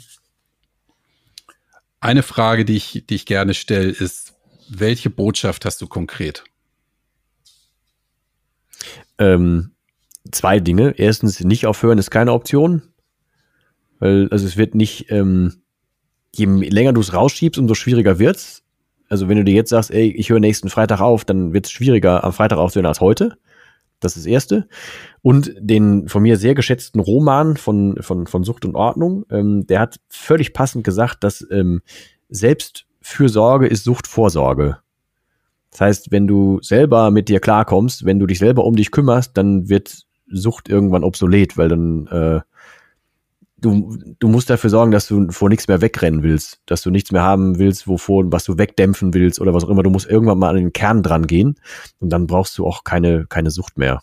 eine 2.00 2.24
Frage, 2.24 2.64
die 2.64 2.78
ich, 2.78 3.04
die 3.10 3.16
ich 3.16 3.26
gerne 3.26 3.54
stelle, 3.54 3.90
ist, 3.90 4.34
welche 4.70 5.10
Botschaft 5.10 5.66
hast 5.66 5.82
du 5.82 5.88
konkret? 5.88 6.46
Ähm, 9.18 9.72
zwei 10.32 10.62
Dinge. 10.62 10.96
Erstens, 10.98 11.42
nicht 11.42 11.66
aufhören 11.66 11.98
ist 11.98 12.12
keine 12.12 12.32
Option. 12.32 12.82
Weil, 14.00 14.30
also 14.30 14.48
es 14.48 14.56
wird 14.56 14.74
nicht, 14.74 15.12
ähm, 15.12 15.64
je 16.34 16.46
länger 16.46 16.94
du 16.94 17.02
es 17.02 17.14
rausschiebst, 17.14 17.60
umso 17.60 17.76
schwieriger 17.76 18.20
wird's. 18.20 18.64
Also 19.12 19.28
wenn 19.28 19.36
du 19.36 19.44
dir 19.44 19.54
jetzt 19.54 19.72
sagst, 19.72 19.92
ey, 19.92 20.10
ich 20.10 20.30
höre 20.30 20.40
nächsten 20.40 20.70
Freitag 20.70 21.02
auf, 21.02 21.26
dann 21.26 21.52
wird 21.52 21.66
es 21.66 21.72
schwieriger, 21.74 22.24
am 22.24 22.32
Freitag 22.32 22.60
aufzuhören 22.60 22.86
als 22.86 23.02
heute. 23.02 23.38
Das 24.00 24.16
ist 24.16 24.26
das 24.26 24.32
Erste. 24.32 24.70
Und 25.22 25.54
den 25.60 26.08
von 26.08 26.24
mir 26.24 26.38
sehr 26.38 26.56
geschätzten 26.56 27.02
Roman 27.02 27.58
von, 27.58 27.98
von, 28.00 28.26
von 28.26 28.46
Sucht 28.46 28.64
und 28.64 28.74
Ordnung, 28.74 29.26
ähm, 29.30 29.68
der 29.68 29.82
hat 29.82 30.00
völlig 30.08 30.54
passend 30.54 30.86
gesagt, 30.86 31.26
dass 31.26 31.46
ähm, 31.52 31.82
Selbstfürsorge 32.30 33.68
ist 33.68 33.84
Suchtvorsorge. 33.84 34.78
Das 35.72 35.82
heißt, 35.82 36.12
wenn 36.14 36.26
du 36.26 36.60
selber 36.62 37.12
mit 37.12 37.28
dir 37.28 37.42
klarkommst, 37.42 38.06
wenn 38.06 38.18
du 38.18 38.28
dich 38.28 38.40
selber 38.40 38.64
um 38.64 38.78
dich 38.78 38.92
kümmerst, 38.92 39.36
dann 39.36 39.68
wird 39.68 40.06
Sucht 40.28 40.70
irgendwann 40.70 41.04
obsolet, 41.04 41.58
weil 41.58 41.68
dann 41.68 42.08
äh, 42.08 42.40
du, 43.62 43.98
du 44.20 44.28
musst 44.28 44.50
dafür 44.50 44.70
sorgen, 44.70 44.92
dass 44.92 45.08
du 45.08 45.32
vor 45.32 45.50
nichts 45.50 45.68
mehr 45.68 45.82
wegrennen 45.82 46.24
willst, 46.24 46.60
dass 46.66 46.82
du 46.82 46.90
nichts 46.90 47.12
mehr 47.12 47.22
haben 47.22 47.60
willst, 47.60 47.88
wovor, 47.88 48.32
was 48.32 48.44
du 48.44 48.58
wegdämpfen 48.58 49.14
willst 49.14 49.40
oder 49.40 49.54
was 49.54 49.64
auch 49.64 49.70
immer. 49.70 49.84
Du 49.84 49.90
musst 49.90 50.10
irgendwann 50.10 50.40
mal 50.40 50.50
an 50.50 50.56
den 50.56 50.74
Kern 50.74 51.04
dran 51.04 51.28
gehen 51.28 51.56
und 52.00 52.10
dann 52.10 52.28
brauchst 52.28 52.58
du 52.58 52.66
auch 52.66 52.84
keine, 52.84 53.28
keine 53.28 53.52
Sucht 53.52 53.78
mehr. 53.78 54.02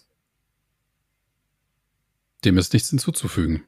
Dem 2.45 2.57
ist 2.57 2.73
nichts 2.73 2.91
hinzuzufügen. 2.91 3.65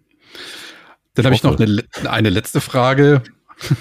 Dann 1.15 1.25
habe 1.25 1.35
ich 1.35 1.43
noch 1.43 1.59
eine, 1.59 1.85
eine 2.09 2.31
letzte 2.31 2.61
Frage. 2.61 3.23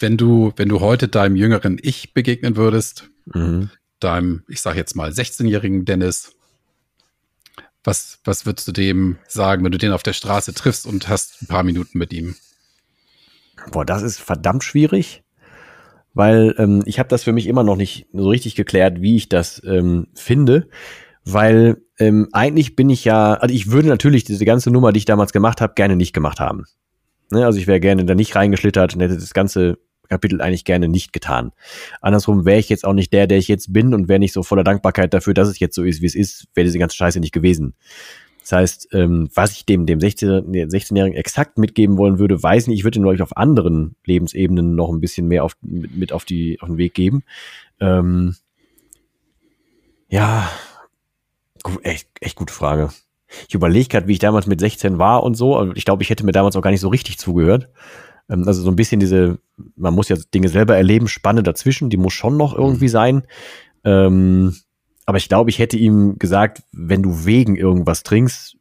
Wenn 0.00 0.16
du, 0.16 0.52
wenn 0.54 0.68
du 0.68 0.78
heute 0.78 1.08
deinem 1.08 1.34
jüngeren 1.34 1.76
Ich 1.82 2.14
begegnen 2.14 2.54
würdest, 2.54 3.10
mhm. 3.26 3.68
deinem, 3.98 4.44
ich 4.46 4.60
sage 4.60 4.78
jetzt 4.78 4.94
mal, 4.94 5.10
16-jährigen 5.10 5.86
Dennis, 5.86 6.36
was, 7.84 8.18
was 8.24 8.46
würdest 8.46 8.68
du 8.68 8.72
dem 8.72 9.18
sagen, 9.28 9.64
wenn 9.64 9.72
du 9.72 9.78
den 9.78 9.92
auf 9.92 10.02
der 10.02 10.12
Straße 10.12 10.54
triffst 10.54 10.86
und 10.86 11.08
hast 11.08 11.42
ein 11.42 11.46
paar 11.46 11.62
Minuten 11.62 11.98
mit 11.98 12.12
ihm? 12.12 12.36
Boah, 13.70 13.84
das 13.84 14.02
ist 14.02 14.20
verdammt 14.20 14.64
schwierig, 14.64 15.22
weil 16.14 16.54
ähm, 16.58 16.82
ich 16.86 16.98
habe 16.98 17.08
das 17.08 17.24
für 17.24 17.32
mich 17.32 17.46
immer 17.46 17.64
noch 17.64 17.76
nicht 17.76 18.06
so 18.12 18.28
richtig 18.28 18.54
geklärt, 18.54 19.00
wie 19.00 19.16
ich 19.16 19.28
das 19.28 19.62
ähm, 19.64 20.08
finde, 20.14 20.68
weil 21.24 21.82
ähm, 21.98 22.28
eigentlich 22.32 22.76
bin 22.76 22.90
ich 22.90 23.04
ja, 23.04 23.34
also 23.34 23.54
ich 23.54 23.70
würde 23.70 23.88
natürlich 23.88 24.24
diese 24.24 24.44
ganze 24.44 24.70
Nummer, 24.70 24.92
die 24.92 24.98
ich 24.98 25.04
damals 25.04 25.32
gemacht 25.32 25.60
habe, 25.60 25.74
gerne 25.74 25.96
nicht 25.96 26.12
gemacht 26.12 26.40
haben. 26.40 26.64
Ne, 27.30 27.44
also 27.44 27.58
ich 27.58 27.66
wäre 27.66 27.80
gerne 27.80 28.04
da 28.04 28.14
nicht 28.14 28.34
reingeschlittert 28.34 28.94
und 28.94 29.02
hätte 29.02 29.16
das 29.16 29.34
ganze 29.34 29.78
Kapitel 30.08 30.40
eigentlich 30.40 30.64
gerne 30.64 30.88
nicht 30.88 31.12
getan. 31.12 31.52
Andersrum 32.00 32.44
wäre 32.44 32.58
ich 32.58 32.68
jetzt 32.68 32.84
auch 32.84 32.92
nicht 32.92 33.12
der, 33.12 33.26
der 33.26 33.38
ich 33.38 33.48
jetzt 33.48 33.72
bin 33.72 33.94
und 33.94 34.08
wäre 34.08 34.18
nicht 34.18 34.32
so 34.32 34.42
voller 34.42 34.64
Dankbarkeit 34.64 35.12
dafür, 35.14 35.34
dass 35.34 35.48
es 35.48 35.58
jetzt 35.58 35.74
so 35.74 35.84
ist, 35.84 36.02
wie 36.02 36.06
es 36.06 36.14
ist, 36.14 36.46
wäre 36.54 36.64
diese 36.64 36.78
ganze 36.78 36.96
Scheiße 36.96 37.20
nicht 37.20 37.32
gewesen. 37.32 37.74
Das 38.48 38.52
heißt, 38.52 38.88
ähm, 38.92 39.28
was 39.34 39.52
ich 39.52 39.66
dem, 39.66 39.84
dem 39.84 39.98
16-Jährigen 39.98 40.70
16 40.70 40.96
exakt 41.12 41.58
mitgeben 41.58 41.98
wollen 41.98 42.18
würde, 42.18 42.42
weiß 42.42 42.66
nicht. 42.66 42.78
Ich 42.78 42.84
würde 42.84 42.98
ihn, 42.98 43.02
glaube 43.02 43.16
ich, 43.16 43.20
auf 43.20 43.36
anderen 43.36 43.94
Lebensebenen 44.06 44.74
noch 44.74 44.90
ein 44.90 45.00
bisschen 45.00 45.28
mehr 45.28 45.44
auf, 45.44 45.52
mit, 45.60 45.94
mit 45.94 46.12
auf, 46.14 46.24
die, 46.24 46.58
auf 46.62 46.68
den 46.68 46.78
Weg 46.78 46.94
geben. 46.94 47.24
Ähm, 47.78 48.36
ja, 50.08 50.50
echt, 51.82 52.08
echt 52.20 52.36
gute 52.36 52.54
Frage. 52.54 52.88
Ich 53.48 53.54
überlege 53.54 53.88
gerade, 53.88 54.08
wie 54.08 54.12
ich 54.12 54.18
damals 54.18 54.46
mit 54.46 54.60
16 54.60 54.98
war 54.98 55.22
und 55.24 55.34
so. 55.34 55.72
Ich 55.74 55.84
glaube, 55.84 56.02
ich 56.02 56.08
hätte 56.08 56.24
mir 56.24 56.32
damals 56.32 56.56
auch 56.56 56.62
gar 56.62 56.70
nicht 56.70 56.80
so 56.80 56.88
richtig 56.88 57.18
zugehört. 57.18 57.68
Ähm, 58.28 58.46
also 58.46 58.62
so 58.62 58.70
ein 58.70 58.76
bisschen 58.76 59.00
diese, 59.00 59.38
man 59.76 59.94
muss 59.94 60.08
ja 60.08 60.16
Dinge 60.34 60.48
selber 60.48 60.76
erleben, 60.76 61.08
Spanne 61.08 61.42
dazwischen, 61.42 61.90
die 61.90 61.96
muss 61.96 62.12
schon 62.12 62.36
noch 62.36 62.54
irgendwie 62.54 62.86
mhm. 62.86 62.90
sein. 62.90 63.22
Ähm, 63.84 64.56
aber 65.06 65.18
ich 65.18 65.28
glaube, 65.28 65.50
ich 65.50 65.58
hätte 65.58 65.76
ihm 65.76 66.18
gesagt, 66.18 66.62
wenn 66.72 67.02
du 67.02 67.24
wegen 67.24 67.56
irgendwas 67.56 68.02
trinkst, 68.02 68.56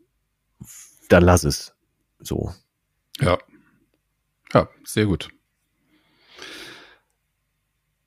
dann 1.10 1.24
lass 1.24 1.44
es. 1.44 1.76
So. 2.20 2.54
Ja. 3.20 3.38
Ja, 4.54 4.70
sehr 4.86 5.06
gut. 5.06 5.30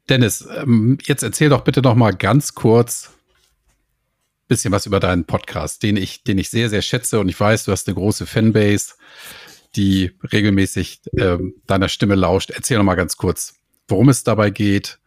Dennis, 0.09 0.49
ähm, 0.57 0.99
jetzt 1.03 1.23
erzähl 1.23 1.51
doch 1.51 1.63
bitte 1.63 1.83
noch 1.83 1.95
mal 1.95 2.13
ganz 2.13 2.55
kurz 2.55 3.11
bisschen 4.51 4.73
was 4.73 4.85
über 4.85 5.01
deinen 5.01 5.25
Podcast, 5.25 5.83
den 5.83 5.97
ich, 5.97 6.25
den 6.25 6.37
ich 6.37 6.51
sehr, 6.51 6.69
sehr 6.69 6.83
schätze 6.83 7.21
und 7.21 7.29
ich 7.29 7.39
weiß, 7.39 7.65
du 7.65 7.73
hast 7.73 7.87
eine 7.89 7.95
große 7.95 8.27
Fanbase 8.27 8.95
die 9.77 10.13
regelmäßig 10.33 11.01
äh, 11.13 11.39
deiner 11.67 11.89
Stimme 11.89 12.15
lauscht. 12.15 12.51
Erzähl 12.51 12.79
noch 12.79 12.85
mal 12.85 12.95
ganz 12.95 13.17
kurz, 13.17 13.55
worum 13.89 14.09
es 14.09 14.25
dabei 14.25 14.51
geht, 14.51 14.99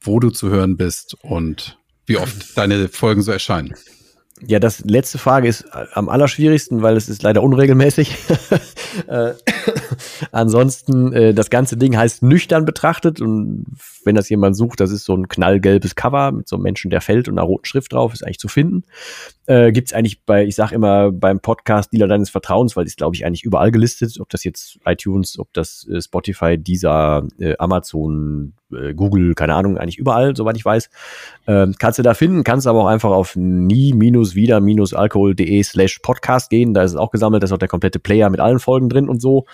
wo 0.00 0.20
du 0.20 0.30
zu 0.30 0.48
hören 0.48 0.76
bist 0.76 1.16
und 1.22 1.78
wie 2.06 2.16
oft 2.16 2.36
deine 2.56 2.88
Folgen 2.88 3.22
so 3.22 3.32
erscheinen. 3.32 3.74
Ja, 4.46 4.58
das 4.60 4.84
letzte 4.84 5.18
Frage 5.18 5.48
ist 5.48 5.66
am 5.94 6.08
allerschwierigsten, 6.08 6.82
weil 6.82 6.96
es 6.96 7.08
ist 7.08 7.22
leider 7.22 7.42
unregelmäßig. 7.42 8.16
äh, 9.08 9.32
ansonsten, 10.30 11.12
äh, 11.12 11.34
das 11.34 11.50
ganze 11.50 11.76
Ding 11.76 11.96
heißt 11.96 12.22
nüchtern 12.22 12.64
betrachtet 12.64 13.20
und 13.20 13.66
wenn 14.04 14.14
das 14.14 14.28
jemand 14.28 14.56
sucht, 14.56 14.80
das 14.80 14.90
ist 14.90 15.04
so 15.04 15.16
ein 15.16 15.28
knallgelbes 15.28 15.96
Cover 15.96 16.30
mit 16.32 16.48
so 16.48 16.56
einem 16.56 16.62
Menschen, 16.62 16.90
der 16.90 17.00
fällt 17.00 17.28
und 17.28 17.38
einer 17.38 17.46
roten 17.46 17.64
Schrift 17.64 17.92
drauf, 17.92 18.14
ist 18.14 18.22
eigentlich 18.24 18.38
zu 18.38 18.48
finden. 18.48 18.84
Äh, 19.46 19.72
Gibt 19.72 19.88
es 19.88 19.92
eigentlich 19.92 20.24
bei, 20.24 20.44
ich 20.44 20.54
sag 20.54 20.72
immer, 20.72 21.10
beim 21.10 21.40
Podcast 21.40 21.92
Dealer 21.92 22.06
deines 22.06 22.30
Vertrauens, 22.30 22.76
weil 22.76 22.86
ist, 22.86 22.96
glaube 22.96 23.16
ich, 23.16 23.26
eigentlich 23.26 23.44
überall 23.44 23.70
gelistet, 23.70 24.18
ob 24.20 24.28
das 24.28 24.44
jetzt 24.44 24.78
iTunes, 24.84 25.38
ob 25.38 25.52
das 25.52 25.86
äh, 25.90 26.00
Spotify, 26.00 26.58
dieser 26.58 27.26
äh, 27.38 27.56
Amazon, 27.58 28.54
äh, 28.72 28.94
Google, 28.94 29.34
keine 29.34 29.54
Ahnung, 29.54 29.76
eigentlich 29.78 29.98
überall, 29.98 30.36
soweit 30.36 30.56
ich 30.56 30.64
weiß. 30.64 30.88
Ähm, 31.46 31.74
kannst 31.78 31.98
du 31.98 32.02
da 32.02 32.14
finden, 32.14 32.44
kannst 32.44 32.66
aber 32.66 32.82
auch 32.82 32.88
einfach 32.88 33.10
auf 33.10 33.36
nie-wieder-alkohol.de 33.36 35.62
slash 35.62 35.98
Podcast 36.00 36.50
gehen, 36.50 36.74
da 36.74 36.82
ist 36.82 36.92
es 36.92 36.96
auch 36.96 37.10
gesammelt, 37.10 37.42
da 37.42 37.46
ist 37.46 37.52
auch 37.52 37.58
der 37.58 37.68
komplette 37.68 37.98
Player 37.98 38.30
mit 38.30 38.40
allen 38.40 38.58
Folgen 38.58 38.88
drin 38.88 39.08
und 39.08 39.20
so. 39.20 39.44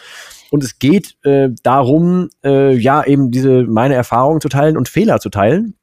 Und 0.50 0.62
es 0.62 0.78
geht 0.78 1.16
äh, 1.24 1.48
darum, 1.62 2.28
äh, 2.44 2.76
ja, 2.76 3.04
eben 3.04 3.30
diese 3.30 3.64
meine 3.64 3.94
Erfahrungen 3.94 4.40
zu 4.40 4.48
teilen 4.48 4.76
und 4.76 4.88
Fehler 4.88 5.20
zu 5.20 5.30
teilen. 5.30 5.74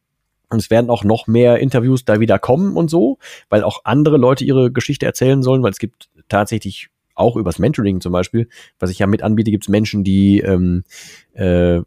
Und 0.50 0.60
es 0.60 0.70
werden 0.70 0.90
auch 0.90 1.06
noch 1.06 1.28
mehr 1.28 1.60
Interviews 1.60 2.04
da 2.04 2.20
wieder 2.20 2.38
kommen 2.38 2.76
und 2.76 2.90
so, 2.90 3.20
weil 3.50 3.64
auch 3.64 3.82
andere 3.86 4.18
Leute 4.18 4.44
ihre 4.44 4.70
Geschichte 4.72 5.06
erzählen 5.06 5.44
sollen, 5.44 5.64
weil 5.64 5.72
es 5.72 5.80
gibt 5.80 6.10
tatsächlich 6.28 6.90
auch 7.16 7.38
übers 7.38 7.60
Mentoring 7.60 8.02
zum 8.02 8.12
Beispiel, 8.12 8.50
was 8.80 8.90
ich 8.90 9.00
ja 9.00 9.08
mit 9.08 9.24
anbiete, 9.24 9.52
gibt 9.52 9.66
es 9.66 9.70
Menschen, 9.70 10.04
die 10.04 10.40
ähm, 10.40 10.84
äh, 11.34 11.82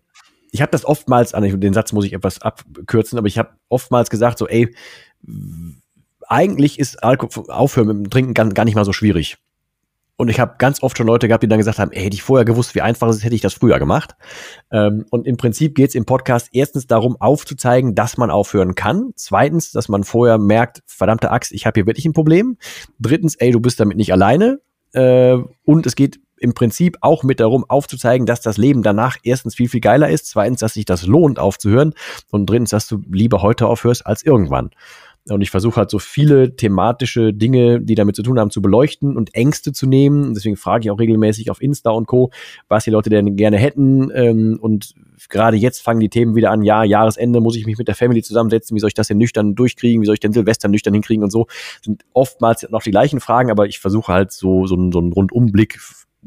ich 0.55 0.63
habe 0.63 0.71
das 0.71 0.85
oftmals, 0.85 1.33
den 1.33 1.73
Satz 1.73 1.93
muss 1.93 2.05
ich 2.05 2.13
etwas 2.13 2.41
abkürzen, 2.41 3.19
aber 3.19 3.27
ich 3.27 3.39
habe 3.39 3.51
oftmals 3.69 4.09
gesagt, 4.09 4.39
so, 4.39 4.47
ey, 4.47 4.73
eigentlich 6.29 6.79
ist 6.79 7.03
Alkohol, 7.03 7.51
aufhören 7.51 7.89
mit 7.89 7.97
dem 7.97 8.11
Trinken 8.11 8.35
gar, 8.35 8.49
gar 8.51 8.65
nicht 8.65 8.77
mal 8.77 8.85
so 8.85 8.93
schwierig. 8.93 9.37
Und 10.17 10.29
ich 10.29 10.39
habe 10.39 10.55
ganz 10.59 10.81
oft 10.81 10.97
schon 10.97 11.09
Leute 11.09 11.27
gehabt, 11.27 11.43
die 11.43 11.49
dann 11.49 11.59
gesagt 11.59 11.81
haben, 11.81 11.91
ey, 11.91 12.05
hätte 12.05 12.15
ich 12.15 12.23
vorher 12.23 12.45
gewusst, 12.45 12.77
wie 12.77 12.83
einfach 12.83 13.09
es 13.09 13.17
ist, 13.17 13.25
hätte 13.25 13.35
ich 13.35 13.41
das 13.41 13.55
früher 13.55 13.81
gemacht. 13.81 14.15
Ähm, 14.71 15.07
und 15.11 15.27
im 15.27 15.37
Prinzip 15.37 15.75
geht 15.75 15.89
es 15.89 15.97
im 15.97 16.05
Podcast 16.05 16.51
erstens 16.53 16.87
darum, 16.87 17.17
aufzuzeigen, 17.21 17.97
dass 17.97 18.17
man 18.17 18.31
aufhören 18.31 18.77
kann. 18.77 19.11
Zweitens, 19.17 19.73
dass 19.73 19.89
man 19.89 20.05
vorher 20.05 20.39
merkt, 20.39 20.85
verdammte 20.87 21.33
Axt, 21.33 21.51
ich 21.51 21.67
habe 21.67 21.81
hier 21.81 21.87
wirklich 21.87 22.07
ein 22.07 22.13
Problem. 22.13 22.59
Drittens, 23.01 23.35
ey, 23.35 23.51
du 23.51 23.59
bist 23.59 23.81
damit 23.81 23.97
nicht 23.97 24.13
alleine. 24.13 24.61
Äh, 24.93 25.39
und 25.65 25.85
es 25.85 25.97
geht 25.97 26.21
im 26.39 26.55
Prinzip 26.55 26.99
auch 27.01 27.23
mit 27.23 27.41
darum 27.41 27.65
aufzuzeigen, 27.69 28.27
dass 28.27 28.41
das 28.41 28.57
Leben 28.57 28.83
danach 28.83 29.17
erstens 29.23 29.55
viel, 29.55 29.69
viel 29.69 29.81
geiler 29.81 30.09
ist, 30.09 30.27
zweitens, 30.27 30.61
dass 30.61 30.75
sich 30.75 30.85
das 30.85 31.07
lohnt 31.07 31.39
aufzuhören 31.39 31.95
und 32.31 32.49
drittens, 32.49 32.71
dass 32.71 32.89
du 32.89 33.01
lieber 33.11 33.43
heute 33.43 33.67
aufhörst 33.67 34.07
als 34.07 34.23
irgendwann. 34.23 34.71
Und 35.31 35.41
ich 35.41 35.51
versuche 35.51 35.77
halt 35.77 35.91
so 35.91 35.99
viele 35.99 36.55
thematische 36.55 37.33
Dinge, 37.33 37.81
die 37.81 37.95
damit 37.95 38.15
zu 38.15 38.23
tun 38.23 38.39
haben, 38.39 38.51
zu 38.51 38.61
beleuchten 38.61 39.17
und 39.17 39.35
Ängste 39.35 39.73
zu 39.73 39.87
nehmen. 39.87 40.35
Deswegen 40.35 40.57
frage 40.57 40.85
ich 40.85 40.91
auch 40.91 40.99
regelmäßig 40.99 41.51
auf 41.51 41.63
Insta 41.63 41.91
und 41.91 42.07
Co., 42.07 42.31
was 42.69 42.85
die 42.85 42.91
Leute 42.91 43.09
denn 43.09 43.35
gerne 43.35 43.57
hätten. 43.57 44.11
Ähm, 44.15 44.59
und 44.61 44.93
gerade 45.31 45.57
jetzt 45.57 45.81
fangen 45.81 46.01
die 46.01 46.11
Themen 46.11 46.35
wieder 46.35 46.51
an, 46.51 46.63
ja, 46.63 46.85
Jahresende 46.85 47.41
muss 47.41 47.57
ich 47.57 47.65
mich 47.65 47.79
mit 47.79 47.89
der 47.89 47.95
Family 47.95 48.23
zusammensetzen, 48.23 48.75
wie 48.75 48.81
soll 48.81 48.89
ich 48.89 48.95
das 48.95 49.09
denn 49.09 49.17
nüchtern 49.17 49.55
durchkriegen, 49.55 50.03
wie 50.03 50.07
soll 50.07 50.15
ich 50.15 50.21
den 50.21 50.35
Silvester 50.35 50.69
nüchtern 50.69 50.93
hinkriegen 50.93 51.25
und 51.25 51.31
so. 51.31 51.47
Sind 51.83 52.05
oftmals 52.13 52.69
noch 52.69 52.83
die 52.83 52.91
gleichen 52.91 53.21
Fragen, 53.21 53.51
aber 53.51 53.67
ich 53.67 53.79
versuche 53.79 54.13
halt 54.13 54.31
so, 54.31 54.67
so, 54.67 54.77
so 54.91 54.99
einen 54.99 55.13
Rundumblick 55.13 55.81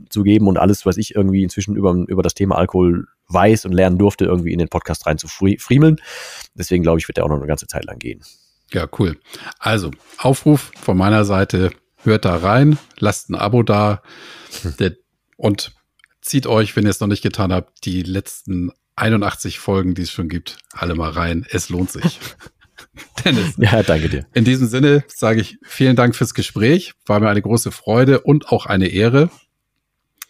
zu 0.10 0.24
geben 0.24 0.48
und 0.48 0.58
alles, 0.58 0.86
was 0.86 0.98
ich 0.98 1.16
irgendwie 1.16 1.44
inzwischen 1.44 1.76
über, 1.76 1.94
über 2.08 2.24
das 2.24 2.34
Thema 2.34 2.58
Alkohol 2.58 3.08
weiß 3.28 3.66
und 3.66 3.74
lernen 3.74 3.98
durfte, 3.98 4.26
irgendwie 4.26 4.54
in 4.54 4.60
den 4.60 4.70
Podcast 4.70 5.06
rein 5.06 5.18
zu 5.18 5.28
friemeln. 5.28 5.98
Deswegen 6.56 6.84
glaube 6.84 7.00
ich, 7.00 7.08
wird 7.08 7.18
der 7.18 7.26
auch 7.26 7.30
noch 7.30 7.38
eine 7.38 7.48
ganze 7.48 7.68
Zeit 7.68 7.86
lang 7.86 8.00
gehen. 8.00 8.22
Ja, 8.72 8.88
cool. 9.00 9.18
Also, 9.60 9.92
Aufruf 10.18 10.72
von 10.82 10.98
meiner 10.98 11.26
Seite, 11.26 11.72
hört 12.04 12.26
da 12.26 12.36
rein, 12.36 12.78
lasst 13.00 13.30
ein 13.30 13.36
Abo 13.36 13.64
da 13.64 14.02
hm. 14.62 14.96
und 15.36 15.74
zieht 16.22 16.48
euch, 16.48 16.76
wenn 16.76 16.84
ihr 16.86 16.90
es 16.90 17.00
noch 17.00 17.08
nicht 17.08 17.24
getan 17.24 17.54
habt, 17.54 17.86
die 17.86 18.04
letzten 18.04 18.72
81 18.96 19.60
Folgen, 19.60 19.94
die 19.94 20.02
es 20.04 20.12
schon 20.12 20.28
gibt, 20.28 20.58
alle 20.74 20.96
mal 20.96 21.12
rein. 21.12 21.46
Es 21.50 21.70
lohnt 21.70 21.92
sich. 21.92 22.20
Dennis. 23.26 23.54
Ja, 23.58 23.84
danke 23.84 24.10
dir. 24.10 24.26
In 24.34 24.44
diesem 24.44 24.68
Sinne 24.68 25.04
sage 25.08 25.42
ich 25.42 25.58
vielen 25.64 25.96
Dank 25.96 26.16
fürs 26.16 26.34
Gespräch. 26.34 26.94
War 27.06 27.20
mir 27.20 27.30
eine 27.30 27.42
große 27.42 27.72
Freude 27.72 28.22
und 28.22 28.50
auch 28.52 28.66
eine 28.66 28.88
Ehre. 28.88 29.30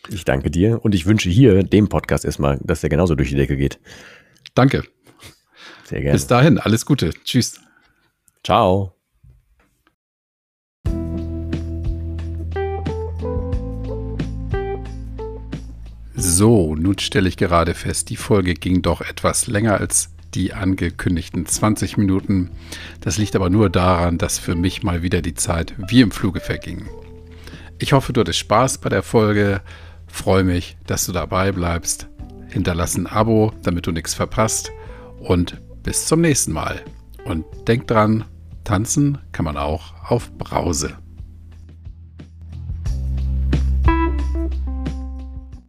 Ich 0.09 0.25
danke 0.25 0.49
dir 0.49 0.83
und 0.83 0.95
ich 0.95 1.05
wünsche 1.05 1.29
hier 1.29 1.63
dem 1.63 1.89
Podcast 1.89 2.25
erstmal, 2.25 2.59
dass 2.63 2.81
der 2.81 2.89
genauso 2.89 3.15
durch 3.15 3.29
die 3.29 3.35
Decke 3.35 3.57
geht. 3.57 3.79
Danke. 4.55 4.83
Sehr 5.83 6.01
gerne. 6.01 6.13
Bis 6.13 6.27
dahin, 6.27 6.57
alles 6.57 6.85
Gute. 6.85 7.11
Tschüss. 7.23 7.59
Ciao. 8.43 8.93
So, 16.19 16.75
nun 16.75 16.97
stelle 16.99 17.29
ich 17.29 17.37
gerade 17.37 17.73
fest, 17.73 18.09
die 18.09 18.15
Folge 18.15 18.53
ging 18.53 18.81
doch 18.81 19.01
etwas 19.01 19.47
länger 19.47 19.79
als 19.79 20.09
die 20.33 20.53
angekündigten 20.53 21.45
20 21.45 21.97
Minuten. 21.97 22.51
Das 23.01 23.17
liegt 23.17 23.35
aber 23.35 23.49
nur 23.49 23.69
daran, 23.69 24.17
dass 24.17 24.39
für 24.39 24.55
mich 24.55 24.83
mal 24.83 25.03
wieder 25.03 25.21
die 25.21 25.35
Zeit 25.35 25.75
wie 25.77 26.01
im 26.01 26.11
Fluge 26.11 26.39
verging. 26.39 26.87
Ich 27.79 27.93
hoffe, 27.93 28.13
du 28.13 28.21
hattest 28.21 28.39
Spaß 28.39 28.79
bei 28.79 28.89
der 28.89 29.03
Folge. 29.03 29.61
Freue 30.07 30.43
mich, 30.43 30.77
dass 30.87 31.05
du 31.05 31.11
dabei 31.11 31.51
bleibst. 31.51 32.07
Hinterlass 32.47 32.95
ein 32.97 33.07
Abo, 33.07 33.53
damit 33.63 33.85
du 33.87 33.91
nichts 33.91 34.13
verpasst. 34.13 34.71
Und 35.19 35.61
bis 35.83 36.05
zum 36.05 36.21
nächsten 36.21 36.53
Mal. 36.53 36.83
Und 37.25 37.45
denk 37.67 37.87
dran, 37.87 38.25
tanzen 38.63 39.19
kann 39.31 39.45
man 39.45 39.57
auch 39.57 39.93
auf 40.09 40.31
Brause. 40.37 40.97